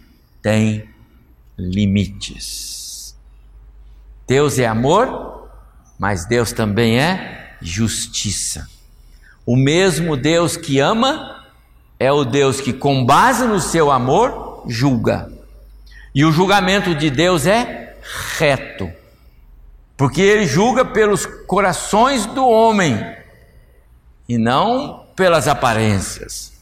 [0.40, 0.88] tem
[1.58, 3.14] limites.
[4.26, 5.50] Deus é amor,
[5.98, 8.68] mas Deus também é justiça.
[9.44, 11.44] O mesmo Deus que ama
[11.98, 15.30] é o Deus que, com base no seu amor, julga.
[16.14, 17.96] E o julgamento de Deus é
[18.38, 18.90] reto,
[19.96, 22.98] porque ele julga pelos corações do homem
[24.28, 26.52] e não pelas aparências.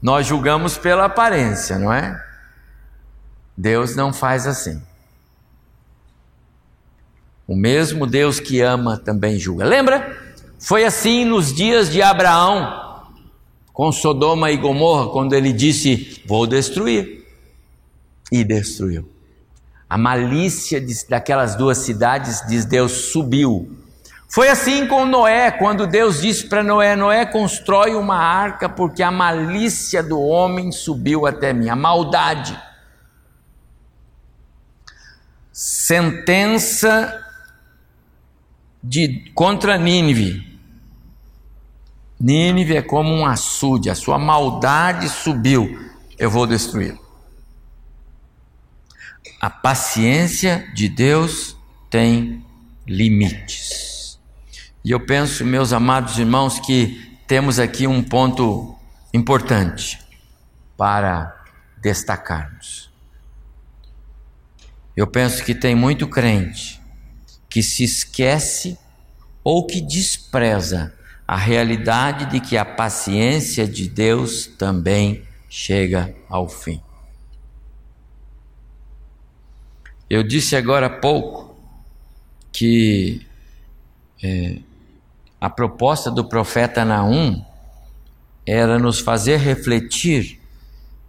[0.00, 2.22] Nós julgamos pela aparência, não é?
[3.56, 4.82] Deus não faz assim.
[7.46, 9.64] O mesmo Deus que ama também julga.
[9.64, 10.16] Lembra?
[10.58, 13.04] Foi assim nos dias de Abraão,
[13.72, 17.24] com Sodoma e Gomorra, quando ele disse: Vou destruir.
[18.30, 19.08] E destruiu.
[19.88, 23.85] A malícia daquelas duas cidades, diz Deus, subiu
[24.28, 29.10] foi assim com Noé, quando Deus disse para Noé: Noé, constrói uma arca, porque a
[29.10, 32.60] malícia do homem subiu até mim, a maldade.
[35.52, 37.24] Sentença
[38.82, 40.44] de, contra Nínive.
[42.18, 46.98] Nínive é como um açude, a sua maldade subiu, eu vou destruí-lo.
[49.40, 51.56] A paciência de Deus
[51.90, 52.44] tem
[52.86, 53.95] limites.
[54.86, 58.78] E eu penso, meus amados irmãos, que temos aqui um ponto
[59.12, 59.98] importante
[60.76, 61.44] para
[61.82, 62.88] destacarmos.
[64.96, 66.80] Eu penso que tem muito crente
[67.50, 68.78] que se esquece
[69.42, 70.94] ou que despreza
[71.26, 76.80] a realidade de que a paciência de Deus também chega ao fim.
[80.08, 81.56] Eu disse agora há pouco
[82.52, 83.26] que
[84.22, 84.60] é,
[85.40, 87.44] a proposta do profeta Naum
[88.46, 90.40] era nos fazer refletir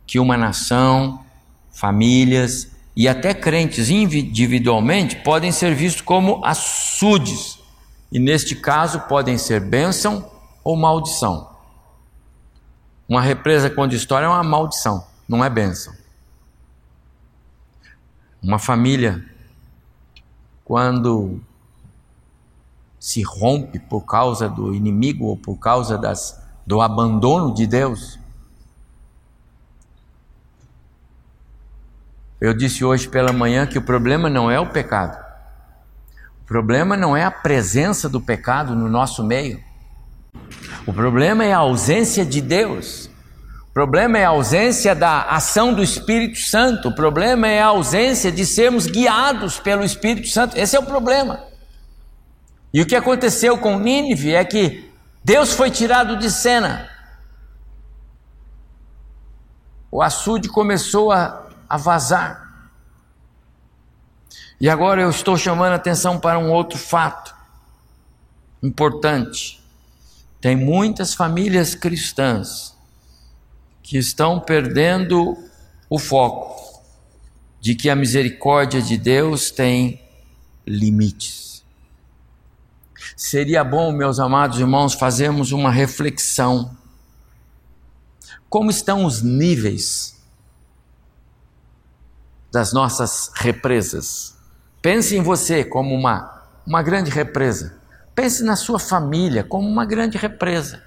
[0.06, 1.24] que uma nação,
[1.72, 7.60] famílias e até crentes individualmente podem ser vistos como açudes,
[8.12, 10.32] e neste caso podem ser bênção
[10.64, 11.56] ou maldição.
[13.08, 15.94] Uma represa quando história é uma maldição, não é bênção.
[18.42, 19.24] Uma família,
[20.66, 21.40] quando
[23.08, 28.20] se rompe por causa do inimigo ou por causa das, do abandono de Deus.
[32.42, 35.18] Eu disse hoje pela manhã que o problema não é o pecado.
[36.42, 39.64] O problema não é a presença do pecado no nosso meio.
[40.86, 43.10] O problema é a ausência de Deus.
[43.70, 46.90] O problema é a ausência da ação do Espírito Santo.
[46.90, 50.58] O problema é a ausência de sermos guiados pelo Espírito Santo.
[50.58, 51.47] Esse é o problema.
[52.74, 54.92] E o que aconteceu com Nínive é que
[55.24, 56.90] Deus foi tirado de cena.
[59.92, 62.72] O açude começou a, a vazar.
[64.60, 67.36] E agora eu estou chamando a atenção para um outro fato.
[68.62, 69.64] importante.
[70.42, 72.76] Tem muitas famílias cristãs
[73.84, 75.38] que estão perdendo
[75.90, 76.82] o foco
[77.60, 80.02] de que a misericórdia de Deus tem
[80.66, 81.47] limites.
[83.16, 86.76] Seria bom, meus amados irmãos, fazermos uma reflexão.
[88.50, 90.22] Como estão os níveis
[92.52, 94.36] das nossas represas?
[94.82, 97.78] Pense em você como uma, uma grande represa.
[98.16, 100.84] Pense na sua família como uma grande represa.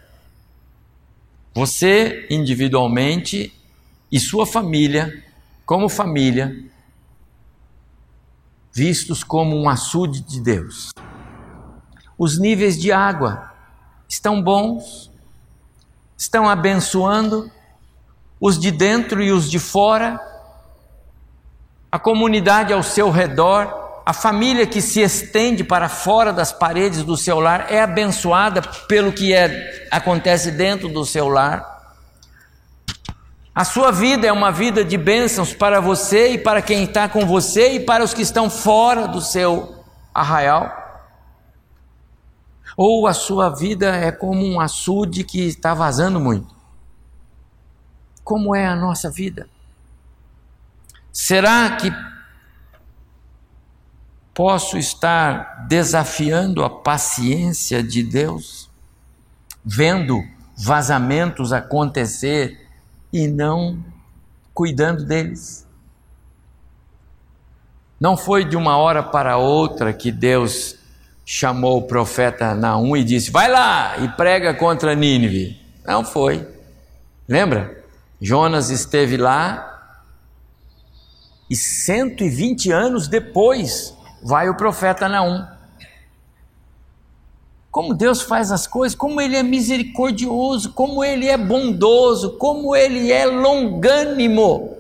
[1.55, 3.53] Você individualmente
[4.11, 5.23] e sua família,
[5.67, 6.65] como família,
[8.73, 10.91] vistos como um açude de Deus.
[12.21, 13.51] Os níveis de água
[14.07, 15.11] estão bons,
[16.17, 17.51] estão abençoando
[18.39, 20.21] os de dentro e os de fora,
[21.91, 23.81] a comunidade ao seu redor
[24.11, 29.13] a família que se estende para fora das paredes do seu lar é abençoada pelo
[29.13, 31.95] que é, acontece dentro do seu lar.
[33.55, 37.25] A sua vida é uma vida de bênçãos para você e para quem está com
[37.25, 40.80] você e para os que estão fora do seu arraial.
[42.77, 46.55] Ou a sua vida é como um açude que está vazando muito.
[48.25, 49.49] Como é a nossa vida?
[51.13, 51.93] Será que
[54.33, 58.71] posso estar desafiando a paciência de Deus,
[59.65, 60.23] vendo
[60.57, 62.67] vazamentos acontecer
[63.13, 63.85] e não
[64.55, 65.67] cuidando deles?
[67.99, 70.80] Não foi de uma hora para outra que Deus
[71.33, 75.57] chamou o profeta Naum e disse: Vai lá e prega contra Nínive.
[75.87, 76.45] Não foi.
[77.29, 77.85] Lembra?
[78.21, 79.95] Jonas esteve lá
[81.49, 85.47] e 120 anos depois vai o profeta Naum.
[87.71, 93.13] Como Deus faz as coisas, como Ele é misericordioso, como Ele é bondoso, como Ele
[93.13, 94.77] é longânimo.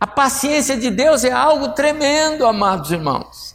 [0.00, 3.53] A paciência de Deus é algo tremendo, amados irmãos.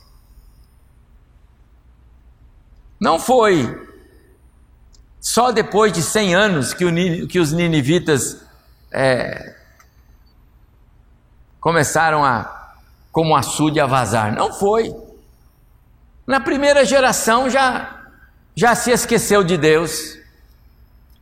[3.00, 3.88] Não foi
[5.20, 8.42] só depois de 100 anos que, o, que os ninivitas
[8.92, 9.56] é,
[11.60, 12.58] começaram a
[13.12, 14.34] como açude a vazar.
[14.34, 14.96] Não foi.
[16.26, 18.04] Na primeira geração já,
[18.56, 20.18] já se esqueceu de Deus,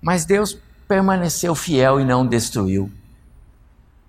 [0.01, 2.91] mas Deus permaneceu fiel e não destruiu.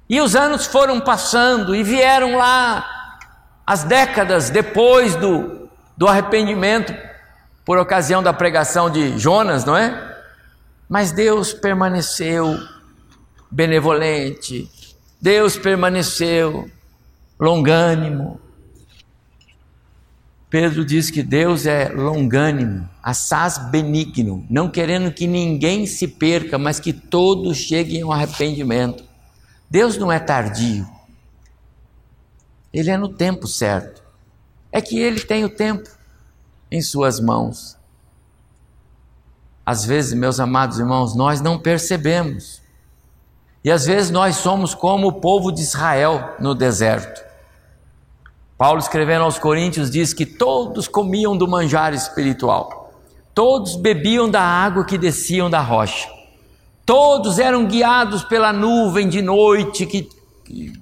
[0.09, 3.19] E os anos foram passando e vieram lá
[3.67, 6.95] as décadas depois do, do arrependimento,
[7.69, 10.17] por ocasião da pregação de Jonas, não é?
[10.89, 12.59] Mas Deus permaneceu
[13.51, 14.71] benevolente,
[15.21, 16.71] Deus permaneceu
[17.39, 18.41] longânimo.
[20.49, 26.81] Pedro diz que Deus é longânimo, assaz benigno, não querendo que ninguém se perca, mas
[26.81, 29.05] que todos cheguem ao arrependimento.
[29.69, 30.89] Deus não é tardio,
[32.73, 34.03] Ele é no tempo certo.
[34.73, 35.98] É que Ele tem o tempo
[36.71, 37.77] em Suas mãos.
[39.65, 42.63] Às vezes, meus amados irmãos, nós não percebemos.
[43.63, 47.23] E às vezes nós somos como o povo de Israel no deserto.
[48.57, 52.93] Paulo escrevendo aos Coríntios diz que todos comiam do manjar espiritual,
[53.33, 56.09] todos bebiam da água que desciam da rocha,
[56.85, 60.09] todos eram guiados pela nuvem de noite, que,
[60.45, 60.73] que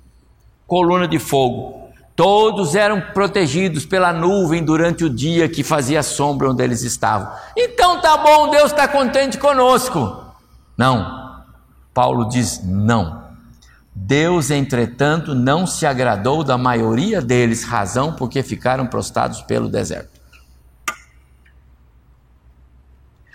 [0.67, 1.86] coluna de fogo,
[2.17, 7.31] todos eram protegidos pela nuvem durante o dia que fazia sombra onde eles estavam.
[7.55, 10.25] Então tá bom, Deus está contente conosco.
[10.77, 11.45] Não,
[11.93, 13.27] Paulo diz não.
[13.95, 20.21] Deus, entretanto, não se agradou da maioria deles, razão porque ficaram prostrados pelo deserto.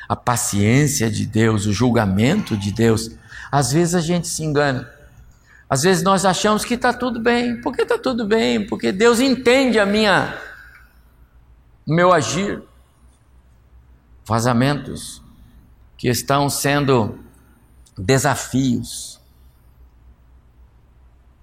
[0.08, 3.12] A paciência de Deus, o julgamento de Deus,
[3.52, 4.88] às vezes a gente se engana.
[5.72, 7.62] Às vezes nós achamos que está tudo bem.
[7.62, 8.68] Por que está tudo bem?
[8.68, 10.38] Porque Deus entende a minha,
[11.88, 12.62] o meu agir.
[14.26, 15.22] Vazamentos
[15.98, 17.24] que estão sendo
[17.98, 19.18] desafios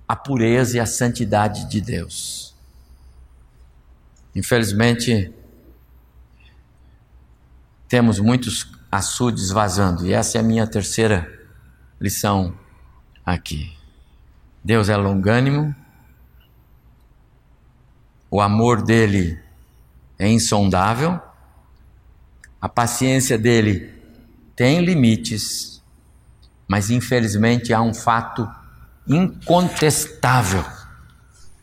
[0.07, 2.55] a pureza e a santidade de Deus.
[4.35, 5.33] Infelizmente,
[7.89, 11.27] temos muitos açudes vazando, e essa é a minha terceira
[11.99, 12.55] lição
[13.25, 13.78] aqui.
[14.63, 15.75] Deus é longânimo,
[18.31, 19.39] o amor dele
[20.19, 21.21] é insondável,
[22.61, 23.95] a paciência dele
[24.55, 25.83] tem limites,
[26.67, 28.49] mas infelizmente há um fato
[29.07, 30.65] incontestável.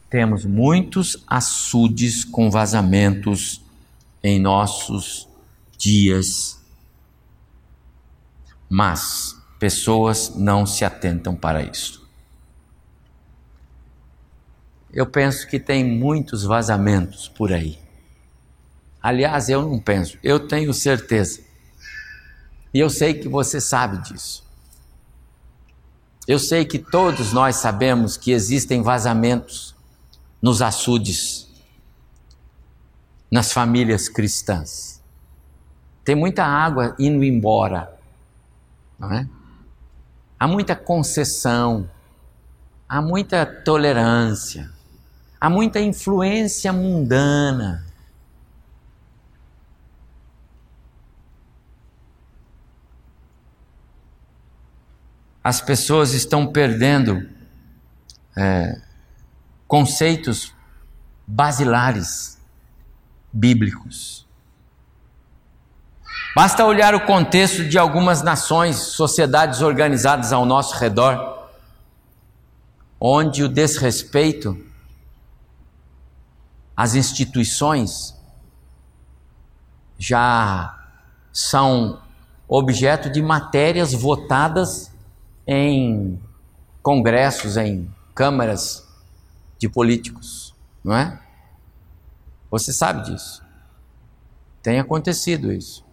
[0.10, 3.62] Temos muitos açudes com vazamentos
[4.24, 5.28] em nossos
[5.78, 6.60] dias.
[8.70, 12.05] Mas pessoas não se atentam para isso.
[14.96, 17.78] Eu penso que tem muitos vazamentos por aí.
[19.04, 21.42] Aliás, eu não penso, eu tenho certeza.
[22.74, 24.46] E eu sei que você sabe disso.
[26.26, 29.76] Eu sei que todos nós sabemos que existem vazamentos
[30.42, 31.48] nos açudes,
[33.30, 35.04] nas famílias cristãs.
[36.06, 37.94] Tem muita água indo embora,
[38.98, 39.28] não é?
[40.40, 41.90] Há muita concessão,
[42.88, 44.74] há muita tolerância,
[45.40, 47.86] há muita influência mundana.
[55.46, 57.30] as pessoas estão perdendo
[58.36, 58.82] é,
[59.68, 60.52] conceitos
[61.28, 62.42] basilares
[63.32, 64.26] bíblicos.
[66.36, 71.48] Basta olhar o contexto de algumas nações, sociedades organizadas ao nosso redor,
[73.00, 74.58] onde o desrespeito
[76.76, 78.16] às instituições
[79.98, 80.78] já
[81.32, 82.02] são
[82.48, 84.92] objeto de matérias votadas
[85.48, 86.20] em
[86.82, 88.88] congressos, em câmaras
[89.58, 90.54] de políticos,
[90.84, 91.20] não é?
[92.52, 93.44] Você sabe disso.
[94.62, 95.86] Tem acontecido isso.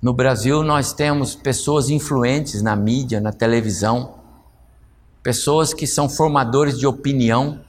[0.00, 4.16] No Brasil, nós temos pessoas influentes na mídia, na televisão,
[5.22, 7.63] pessoas que são formadores de opinião,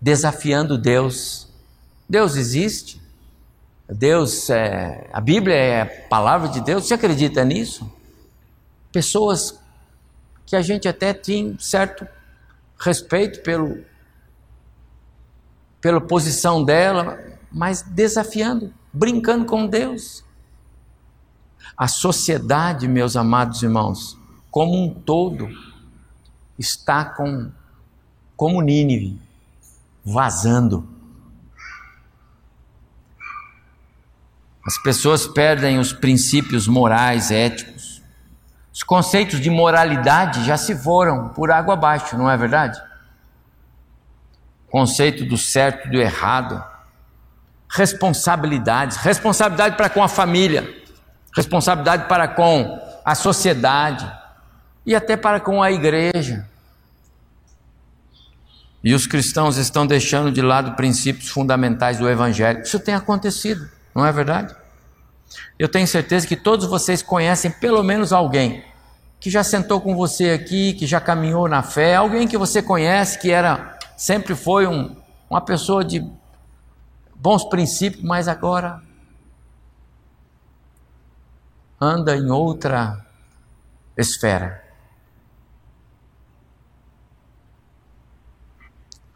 [0.00, 1.48] desafiando Deus.
[2.08, 3.00] Deus existe?
[3.88, 7.90] Deus, é, a Bíblia é a palavra de Deus, você acredita nisso?
[8.92, 9.58] Pessoas
[10.44, 12.06] que a gente até tinha certo
[12.78, 13.82] respeito pelo,
[15.80, 17.18] pela posição dela,
[17.50, 20.22] mas desafiando, brincando com Deus.
[21.76, 24.18] A sociedade, meus amados irmãos,
[24.50, 25.48] como um todo,
[26.58, 27.50] está com,
[28.36, 29.18] como Nínive,
[30.12, 30.98] vazando
[34.68, 38.02] As pessoas perdem os princípios morais, éticos.
[38.70, 42.78] Os conceitos de moralidade já se foram por água abaixo, não é verdade?
[44.70, 46.62] Conceito do certo e do errado.
[47.70, 50.68] Responsabilidades, responsabilidade para com a família,
[51.34, 54.06] responsabilidade para com a sociedade
[54.84, 56.46] e até para com a igreja.
[58.82, 62.62] E os cristãos estão deixando de lado princípios fundamentais do evangelho.
[62.62, 63.68] Isso tem acontecido.
[63.94, 64.54] Não é verdade?
[65.58, 68.64] Eu tenho certeza que todos vocês conhecem pelo menos alguém
[69.20, 73.18] que já sentou com você aqui, que já caminhou na fé, alguém que você conhece
[73.18, 74.94] que era sempre foi um,
[75.28, 76.08] uma pessoa de
[77.16, 78.80] bons princípios, mas agora
[81.80, 83.04] anda em outra
[83.96, 84.67] esfera.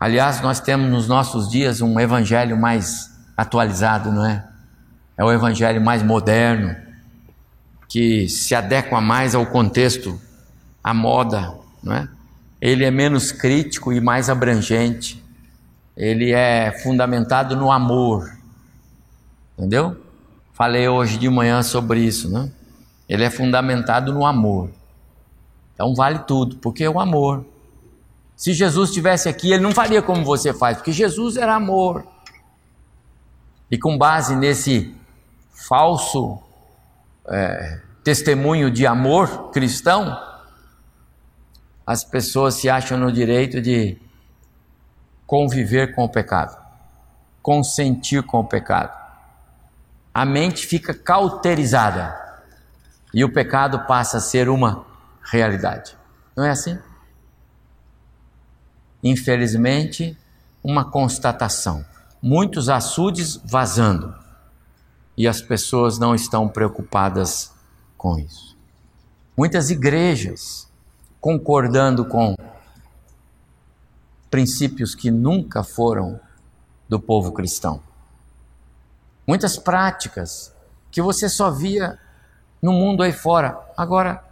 [0.02, 4.44] Aliás, nós temos nos nossos dias um evangelho mais atualizado, não é?
[5.16, 6.74] é o evangelho mais moderno,
[7.88, 10.20] que se adequa mais ao contexto,
[10.82, 12.08] à moda, não é?
[12.60, 15.22] Ele é menos crítico e mais abrangente.
[15.96, 18.28] Ele é fundamentado no amor.
[19.56, 19.96] Entendeu?
[20.52, 22.50] Falei hoje de manhã sobre isso, né?
[23.08, 24.68] Ele é fundamentado no amor.
[25.72, 27.51] Então vale tudo, porque é o amor.
[28.42, 32.04] Se Jesus estivesse aqui, ele não faria como você faz, porque Jesus era amor.
[33.70, 34.92] E com base nesse
[35.68, 36.42] falso
[37.28, 40.20] é, testemunho de amor cristão,
[41.86, 43.96] as pessoas se acham no direito de
[45.24, 46.60] conviver com o pecado,
[47.40, 48.98] consentir com o pecado.
[50.12, 52.12] A mente fica cauterizada
[53.14, 54.84] e o pecado passa a ser uma
[55.30, 55.96] realidade.
[56.36, 56.76] Não é assim?
[59.02, 60.16] Infelizmente,
[60.62, 61.84] uma constatação.
[62.22, 64.14] Muitos açudes vazando
[65.16, 67.52] e as pessoas não estão preocupadas
[67.96, 68.56] com isso.
[69.36, 70.70] Muitas igrejas
[71.20, 72.36] concordando com
[74.30, 76.20] princípios que nunca foram
[76.88, 77.82] do povo cristão.
[79.26, 80.54] Muitas práticas
[80.90, 81.98] que você só via
[82.60, 84.24] no mundo aí fora, agora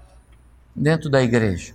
[0.74, 1.74] dentro da igreja.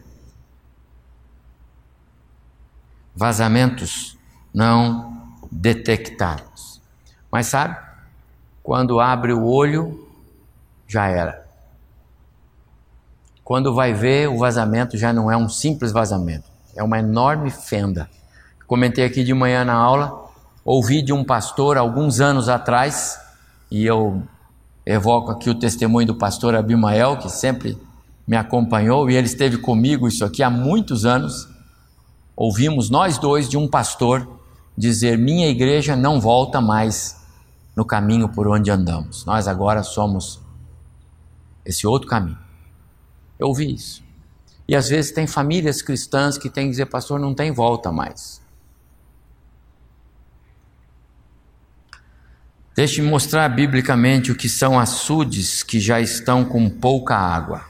[3.16, 4.18] Vazamentos
[4.54, 6.82] não detectados.
[7.32, 7.78] Mas sabe?
[8.62, 10.08] Quando abre o olho,
[10.88, 11.46] já era.
[13.44, 18.10] Quando vai ver, o vazamento já não é um simples vazamento, é uma enorme fenda.
[18.66, 20.26] Comentei aqui de manhã na aula
[20.66, 23.20] ouvi de um pastor alguns anos atrás,
[23.70, 24.24] e eu
[24.84, 27.78] evoco aqui o testemunho do pastor Abimael, que sempre
[28.28, 31.48] me acompanhou, e ele esteve comigo isso aqui há muitos anos.
[32.36, 34.28] Ouvimos nós dois de um pastor
[34.78, 37.24] dizer: Minha igreja não volta mais
[37.76, 39.26] no caminho por onde andamos.
[39.26, 40.42] Nós agora somos
[41.66, 42.38] esse outro caminho.
[43.38, 44.04] Eu ouvi isso.
[44.68, 48.42] E às vezes tem famílias cristãs que têm que dizer, pastor, não tem volta mais.
[52.76, 57.64] Deixe-me mostrar biblicamente o que são açudes que já estão com pouca água,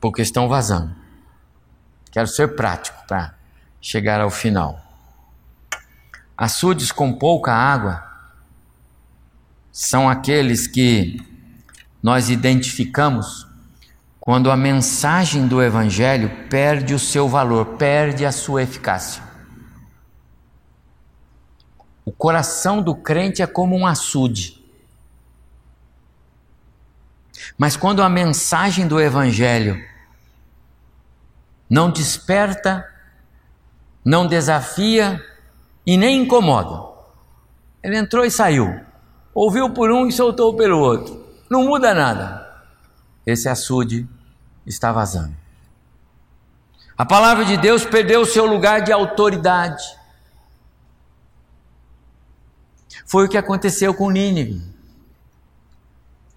[0.00, 0.94] porque estão vazando.
[2.10, 3.34] Quero ser prático para
[3.82, 4.80] chegar ao final.
[6.36, 8.08] Açudes com pouca água
[9.72, 11.20] são aqueles que
[12.00, 13.46] nós identificamos
[14.20, 19.22] quando a mensagem do Evangelho perde o seu valor, perde a sua eficácia.
[22.04, 24.62] O coração do crente é como um açude.
[27.58, 29.84] Mas quando a mensagem do Evangelho
[31.68, 32.91] não desperta,
[34.04, 35.24] não desafia
[35.86, 36.92] e nem incomoda,
[37.82, 38.80] ele entrou e saiu,
[39.34, 42.42] ouviu por um e soltou pelo outro, não muda nada.
[43.26, 44.08] Esse açude
[44.66, 45.34] está vazando.
[46.96, 49.82] A palavra de Deus perdeu o seu lugar de autoridade.
[53.06, 54.62] Foi o que aconteceu com Nínive.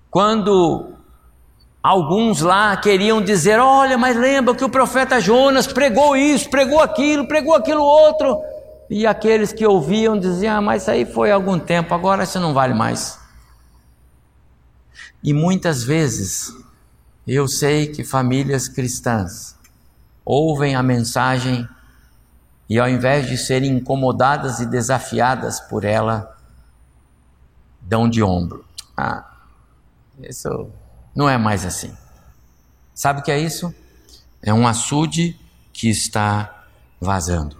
[0.09, 0.94] Quando
[1.85, 7.27] alguns lá queriam dizer: Olha, mas lembra que o profeta Jonas pregou isso, pregou aquilo,
[7.27, 8.41] pregou aquilo outro.
[8.89, 12.39] E aqueles que ouviam diziam: ah, Mas isso aí foi há algum tempo, agora isso
[12.39, 13.19] não vale mais.
[15.23, 16.51] E muitas vezes
[17.27, 19.55] eu sei que famílias cristãs
[20.23, 21.67] ouvem a mensagem
[22.67, 26.35] e ao invés de serem incomodadas e desafiadas por ela,
[27.79, 28.65] dão de ombro.
[28.97, 29.23] Ah,
[30.23, 30.71] isso
[31.15, 31.95] não é mais assim.
[32.93, 33.73] Sabe o que é isso?
[34.41, 35.39] É um açude
[35.71, 36.65] que está
[36.99, 37.57] vazando.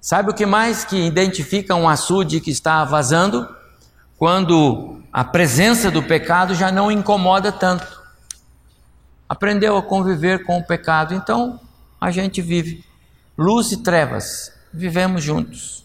[0.00, 3.48] Sabe o que mais que identifica um açude que está vazando?
[4.16, 7.98] Quando a presença do pecado já não incomoda tanto.
[9.28, 11.60] Aprendeu a conviver com o pecado, então
[12.00, 12.84] a gente vive.
[13.36, 15.84] Luz e trevas, vivemos juntos.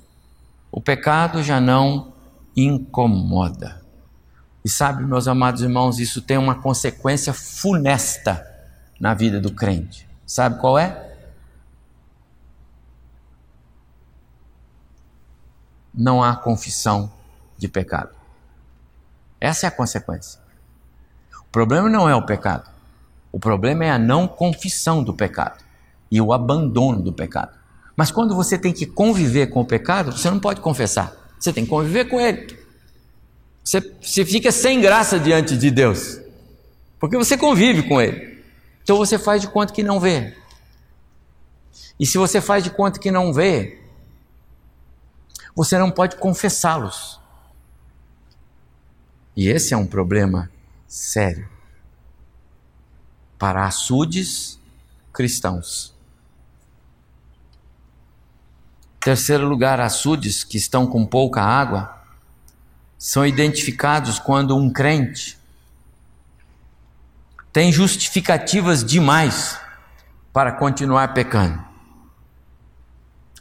[0.72, 2.14] O pecado já não
[2.56, 3.83] incomoda.
[4.64, 8.48] E sabe, meus amados irmãos, isso tem uma consequência funesta
[9.00, 10.08] na vida do crente.
[10.26, 11.12] Sabe qual é?
[15.94, 17.12] Não há confissão
[17.58, 18.16] de pecado.
[19.40, 20.40] Essa é a consequência.
[21.42, 22.72] O problema não é o pecado.
[23.32, 25.64] O problema é a não confissão do pecado
[26.10, 27.58] e o abandono do pecado.
[27.96, 31.14] Mas quando você tem que conviver com o pecado, você não pode confessar.
[31.38, 32.63] Você tem que conviver com ele.
[33.64, 36.20] Você, você fica sem graça diante de Deus,
[37.00, 38.44] porque você convive com ele.
[38.84, 40.36] Então você faz de conta que não vê.
[42.00, 43.82] E se você faz de conta que não vê,
[45.56, 47.20] você não pode confessá-los.
[49.36, 50.52] E esse é um problema
[50.88, 51.50] sério
[53.40, 54.60] para açudes
[55.12, 55.94] cristãos.
[59.00, 62.03] Terceiro lugar, açudes que estão com pouca água
[63.04, 65.38] são identificados quando um crente
[67.52, 69.60] tem justificativas demais
[70.32, 71.62] para continuar pecando.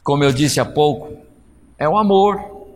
[0.03, 1.17] Como eu disse há pouco,
[1.77, 2.67] é o amor.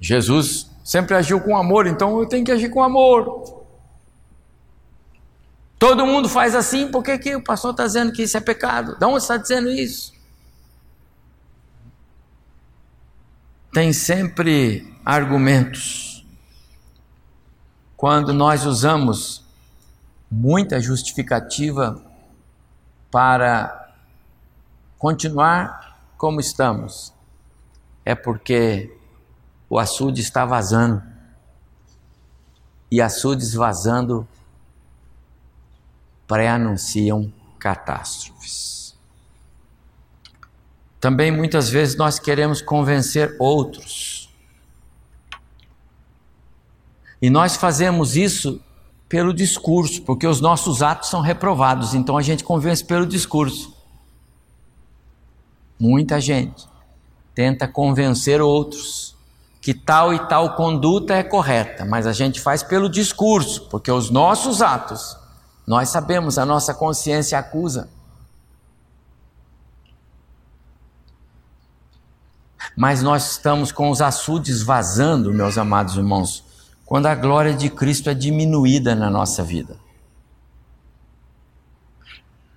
[0.00, 3.62] Jesus sempre agiu com amor, então eu tenho que agir com amor.
[5.78, 8.98] Todo mundo faz assim, por que, que o pastor está dizendo que isso é pecado?
[8.98, 10.18] De onde está dizendo isso?
[13.72, 16.26] tem sempre argumentos.
[17.96, 19.44] Quando nós usamos
[20.30, 22.02] muita justificativa
[23.10, 23.94] para
[24.98, 27.12] continuar como estamos,
[28.04, 28.96] é porque
[29.68, 31.02] o açude está vazando.
[32.90, 34.26] E açudes vazando
[36.26, 38.96] pré-anunciam catástrofes.
[41.00, 44.19] Também muitas vezes nós queremos convencer outros.
[47.20, 48.60] E nós fazemos isso
[49.08, 53.74] pelo discurso, porque os nossos atos são reprovados, então a gente convence pelo discurso.
[55.78, 56.68] Muita gente
[57.34, 59.16] tenta convencer outros
[59.60, 64.10] que tal e tal conduta é correta, mas a gente faz pelo discurso, porque os
[64.10, 65.16] nossos atos,
[65.66, 67.88] nós sabemos, a nossa consciência acusa.
[72.76, 76.44] Mas nós estamos com os açudes vazando, meus amados irmãos,
[76.90, 79.76] quando a glória de Cristo é diminuída na nossa vida.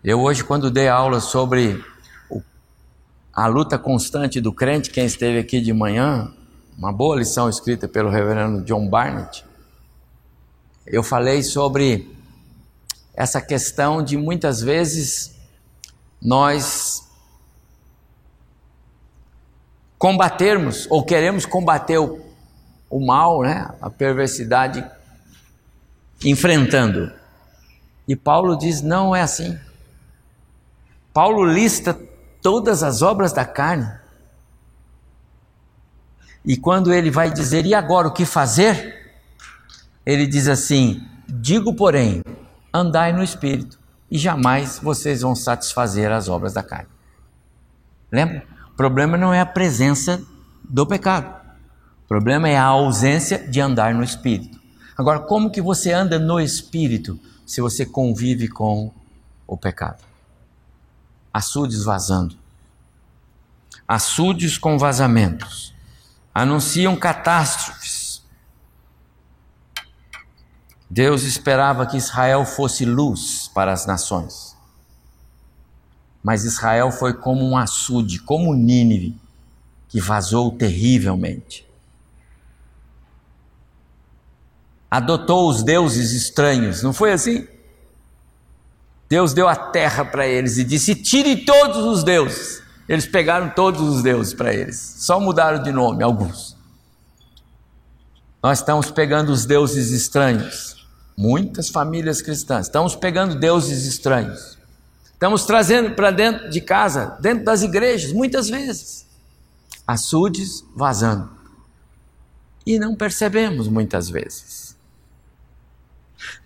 [0.04, 1.86] Eu hoje, quando dei aula sobre
[3.32, 6.34] a luta constante do crente, quem esteve aqui de manhã,
[6.76, 9.46] uma boa lição escrita pelo reverendo John Barnett,
[10.88, 12.12] eu falei sobre
[13.14, 15.38] essa questão de muitas vezes
[16.20, 17.08] nós
[20.00, 22.33] combatermos ou queremos combater o,
[22.94, 24.86] o mal, né, a perversidade,
[26.24, 27.12] enfrentando.
[28.08, 29.58] E Paulo diz: não é assim.
[31.12, 32.00] Paulo lista
[32.40, 33.92] todas as obras da carne.
[36.46, 39.12] E quando ele vai dizer, e agora o que fazer?
[40.06, 42.22] Ele diz assim: digo, porém,
[42.72, 43.80] andai no espírito,
[44.12, 46.90] e jamais vocês vão satisfazer as obras da carne.
[48.12, 48.46] Lembra?
[48.72, 50.22] O problema não é a presença
[50.64, 51.43] do pecado.
[52.14, 54.62] Problema é a ausência de andar no espírito.
[54.96, 58.92] Agora, como que você anda no espírito se você convive com
[59.48, 60.04] o pecado?
[61.34, 62.38] açudes vazando.
[63.88, 65.74] Açudes com vazamentos.
[66.32, 68.22] Anunciam catástrofes.
[70.88, 74.56] Deus esperava que Israel fosse luz para as nações.
[76.22, 79.20] Mas Israel foi como um açude, como Nínive,
[79.90, 81.73] que vazou terrivelmente.
[84.94, 87.48] Adotou os deuses estranhos, não foi assim?
[89.10, 92.62] Deus deu a terra para eles e disse: tire todos os deuses.
[92.88, 96.56] Eles pegaram todos os deuses para eles, só mudaram de nome alguns.
[98.44, 100.88] Nós estamos pegando os deuses estranhos,
[101.18, 104.60] muitas famílias cristãs, estamos pegando deuses estranhos,
[105.12, 109.08] estamos trazendo para dentro de casa, dentro das igrejas, muitas vezes,
[109.88, 111.32] açudes vazando,
[112.64, 114.63] e não percebemos muitas vezes.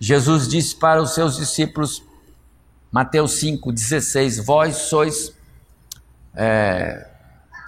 [0.00, 2.02] Jesus disse para os seus discípulos:
[2.90, 5.32] Mateus 5,16: Vós sois
[6.34, 7.06] é,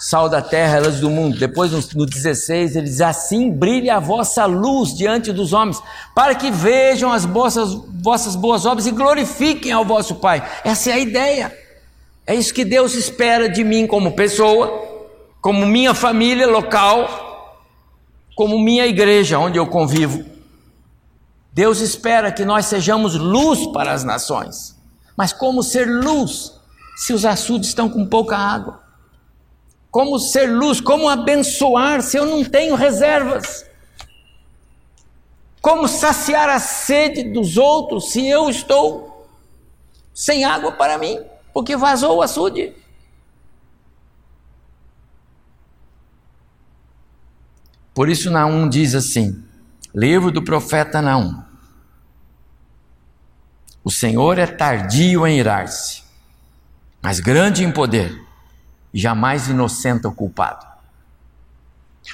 [0.01, 1.39] sal da terra, elas do mundo.
[1.39, 5.81] Depois, no, no 16, ele diz: Assim brilhe a vossa luz diante dos homens,
[6.15, 10.43] para que vejam as vossas, vossas boas obras e glorifiquem ao vosso Pai.
[10.65, 11.57] Essa é a ideia.
[12.27, 14.89] É isso que Deus espera de mim como pessoa,
[15.41, 17.59] como minha família local,
[18.37, 20.30] como minha igreja onde eu convivo.
[21.61, 24.75] Deus espera que nós sejamos luz para as nações.
[25.15, 26.59] Mas como ser luz
[26.97, 28.83] se os açudes estão com pouca água?
[29.91, 30.81] Como ser luz?
[30.81, 33.67] Como abençoar se eu não tenho reservas?
[35.61, 39.29] Como saciar a sede dos outros se eu estou
[40.15, 41.21] sem água para mim?
[41.53, 42.75] Porque vazou o açude.
[47.93, 49.45] Por isso Naum diz assim,
[49.95, 51.50] livro do profeta Naum.
[53.83, 56.03] O Senhor é tardio em irar-se,
[57.01, 58.15] mas grande em poder,
[58.93, 60.67] e jamais inocenta o culpado.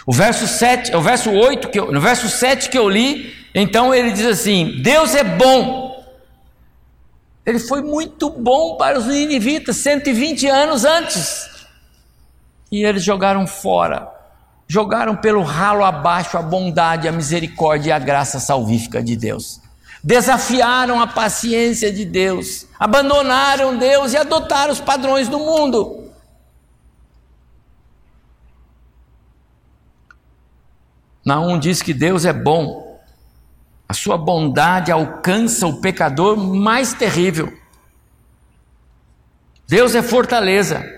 [0.07, 3.95] O verso 7, o verso 8 que eu, no verso 7 que eu li, então
[3.95, 5.87] ele diz assim: Deus é bom.
[7.45, 11.49] Ele foi muito bom para os ninivitas 120 anos antes.
[12.71, 14.09] E eles jogaram fora,
[14.67, 19.66] jogaram pelo ralo abaixo a bondade, a misericórdia e a graça salvífica de Deus
[20.07, 26.13] desafiaram a paciência de Deus, abandonaram Deus e adotaram os padrões do mundo.
[31.25, 33.01] Naum diz que Deus é bom,
[33.89, 37.53] a sua bondade alcança o pecador mais terrível.
[39.67, 40.89] Deus é fortaleza,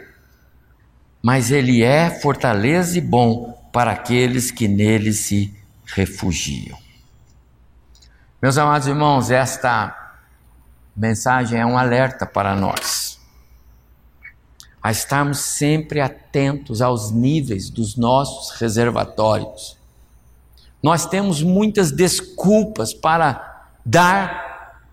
[1.22, 5.50] mas Ele é fortaleza e bom para aqueles que nele se
[5.86, 6.87] refugiam.
[8.40, 10.12] Meus amados irmãos, esta
[10.96, 13.18] mensagem é um alerta para nós.
[14.80, 19.76] A estarmos sempre atentos aos níveis dos nossos reservatórios.
[20.80, 24.86] Nós temos muitas desculpas para dar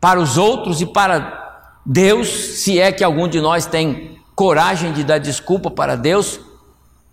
[0.00, 5.04] para os outros e para Deus, se é que algum de nós tem coragem de
[5.04, 6.40] dar desculpa para Deus,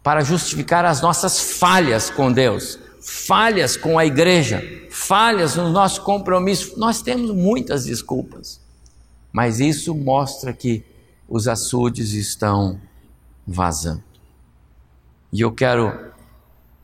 [0.01, 6.77] para justificar as nossas falhas com Deus falhas com a igreja, falhas no nosso compromisso.
[6.77, 8.59] Nós temos muitas desculpas,
[9.31, 10.83] mas isso mostra que
[11.29, 12.79] os açudes estão
[13.45, 14.03] vazando.
[15.31, 16.11] E eu quero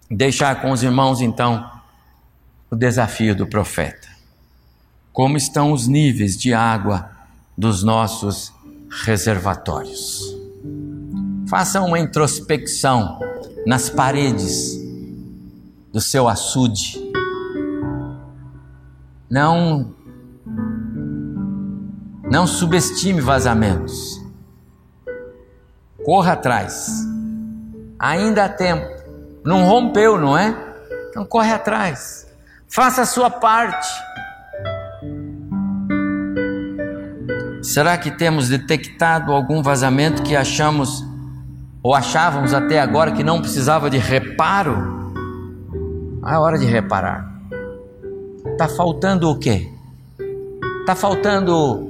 [0.10, 1.70] deixar com os irmãos então
[2.70, 4.08] o desafio do profeta.
[5.12, 7.10] Como estão os níveis de água
[7.58, 8.54] dos nossos
[8.90, 10.38] reservatórios?
[11.50, 13.20] Faça uma introspecção
[13.66, 14.81] nas paredes
[15.92, 17.12] do seu açude.
[19.30, 19.94] Não
[22.32, 24.22] não subestime vazamentos.
[26.06, 26.90] Corra atrás.
[28.00, 28.88] Ainda há tempo.
[29.44, 30.56] Não rompeu, não é?
[31.10, 32.26] Então corre atrás.
[32.70, 33.88] Faça a sua parte.
[37.62, 41.06] Será que temos detectado algum vazamento que achamos
[41.84, 45.01] ou achávamos até agora que não precisava de reparo?
[46.24, 47.28] É hora de reparar.
[48.46, 49.68] Está faltando o quê?
[50.82, 51.90] Está faltando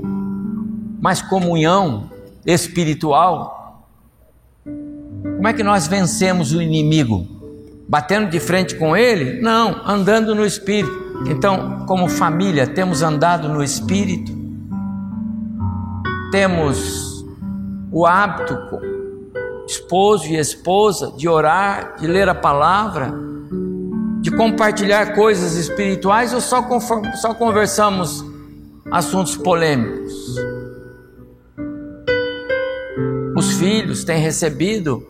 [1.02, 2.10] mais comunhão
[2.46, 3.86] espiritual?
[4.64, 7.28] Como é que nós vencemos o inimigo?
[7.90, 9.42] Batendo de frente com ele?
[9.42, 11.24] Não, andando no espírito.
[11.28, 14.32] Então, como família, temos andado no espírito?
[16.32, 17.26] Temos
[17.92, 18.58] o hábito,
[19.68, 23.14] esposo e esposa, de orar, de ler a palavra,
[24.22, 26.64] de compartilhar coisas espirituais ou só,
[27.16, 28.24] só conversamos
[28.92, 30.36] assuntos polêmicos?
[33.36, 35.08] Os filhos têm recebido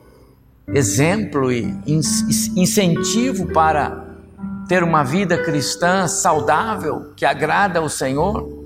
[0.74, 1.76] exemplo e
[2.56, 4.06] incentivo para
[4.70, 8.62] ter uma vida cristã saudável que agrada ao Senhor?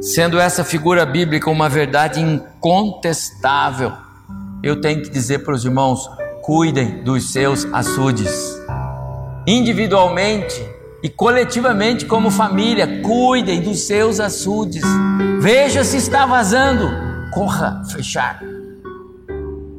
[0.00, 3.92] Sendo essa figura bíblica uma verdade incontestável,
[4.60, 6.08] eu tenho que dizer para os irmãos:
[6.42, 8.60] cuidem dos seus açudes,
[9.46, 10.60] individualmente
[11.00, 14.82] e coletivamente, como família, cuidem dos seus açudes.
[15.40, 16.90] Veja se está vazando,
[17.32, 18.42] corra fechar.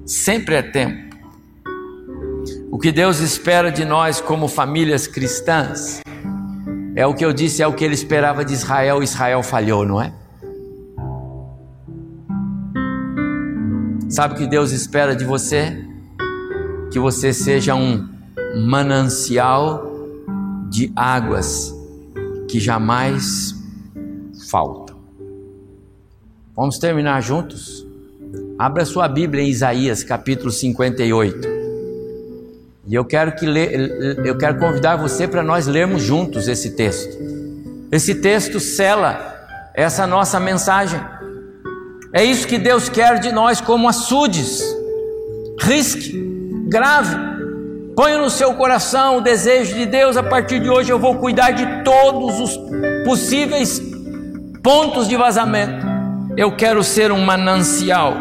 [0.06, 1.14] Sempre é tempo.
[2.72, 6.02] O que Deus espera de nós como famílias cristãs
[6.96, 9.04] é o que eu disse, é o que ele esperava de Israel.
[9.04, 10.14] Israel falhou, não é?
[14.10, 15.93] Sabe o que Deus espera de você?
[16.94, 18.08] Que você seja um
[18.56, 19.92] manancial
[20.70, 21.74] de águas
[22.48, 23.56] que jamais
[24.48, 24.96] faltam.
[26.56, 27.84] Vamos terminar juntos?
[28.60, 31.48] Abra sua Bíblia em Isaías, capítulo 58.
[32.86, 33.66] E eu quero que le...
[34.24, 37.18] eu quero convidar você para nós lermos juntos esse texto.
[37.92, 39.34] Esse texto cela
[39.74, 41.02] essa nossa mensagem.
[42.14, 44.62] É isso que Deus quer de nós como açudes.
[45.60, 46.33] Risque,
[46.74, 47.16] grave,
[47.96, 51.52] Ponha no seu coração o desejo de Deus, a partir de hoje eu vou cuidar
[51.52, 52.60] de todos os
[53.06, 53.80] possíveis
[54.64, 55.86] pontos de vazamento.
[56.36, 58.16] Eu quero ser um manancial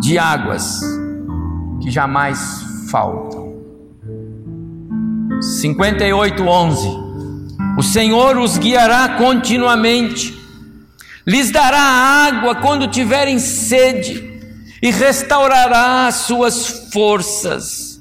[0.00, 0.80] de águas
[1.80, 2.40] que jamais
[2.90, 3.54] faltam.
[5.62, 10.36] 58:11 O Senhor os guiará continuamente,
[11.24, 14.37] lhes dará água quando tiverem sede
[14.82, 18.00] e restaurará as suas forças.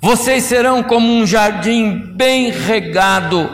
[0.00, 3.48] Vocês serão como um jardim bem regado,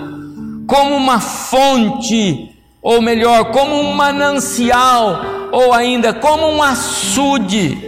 [0.67, 2.51] como uma fonte,
[2.83, 5.21] ou melhor, como um manancial,
[5.53, 7.79] ou ainda como um açude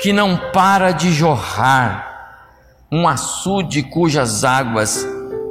[0.00, 2.40] que não para de jorrar,
[2.90, 5.06] um açude cujas águas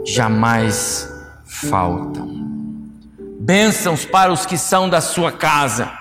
[0.05, 1.09] jamais
[1.45, 2.29] faltam.
[3.39, 6.00] Bênçãos para os que são da sua casa,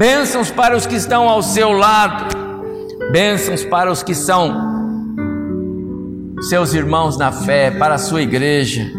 [0.00, 2.34] bênçãos para os que estão ao seu lado,
[3.12, 4.50] bênçãos para os que são
[6.48, 8.90] seus irmãos na fé, para a sua igreja,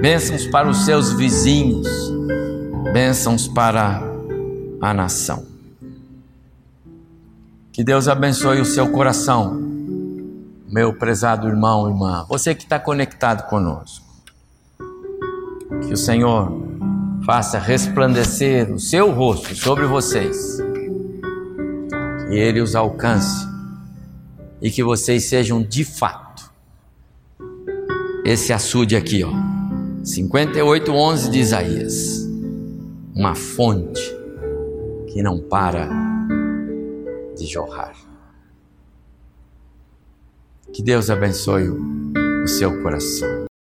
[0.00, 1.88] bênçãos para os seus vizinhos,
[2.92, 4.00] bênçãos para
[4.80, 5.44] a nação.
[7.72, 9.60] Que Deus abençoe o seu coração,
[10.68, 14.06] meu prezado irmão, irmã, você que está conectado conosco.
[15.84, 16.62] Que o Senhor
[17.24, 20.58] faça resplandecer o seu rosto sobre vocês,
[22.28, 23.46] que Ele os alcance
[24.60, 26.52] e que vocês sejam de fato
[28.24, 29.32] esse açude aqui, ó.
[30.04, 32.28] 58:11 de Isaías.
[33.14, 34.00] Uma fonte
[35.08, 35.88] que não para
[37.36, 37.94] de jorrar.
[40.72, 43.41] Que Deus abençoe o seu coração.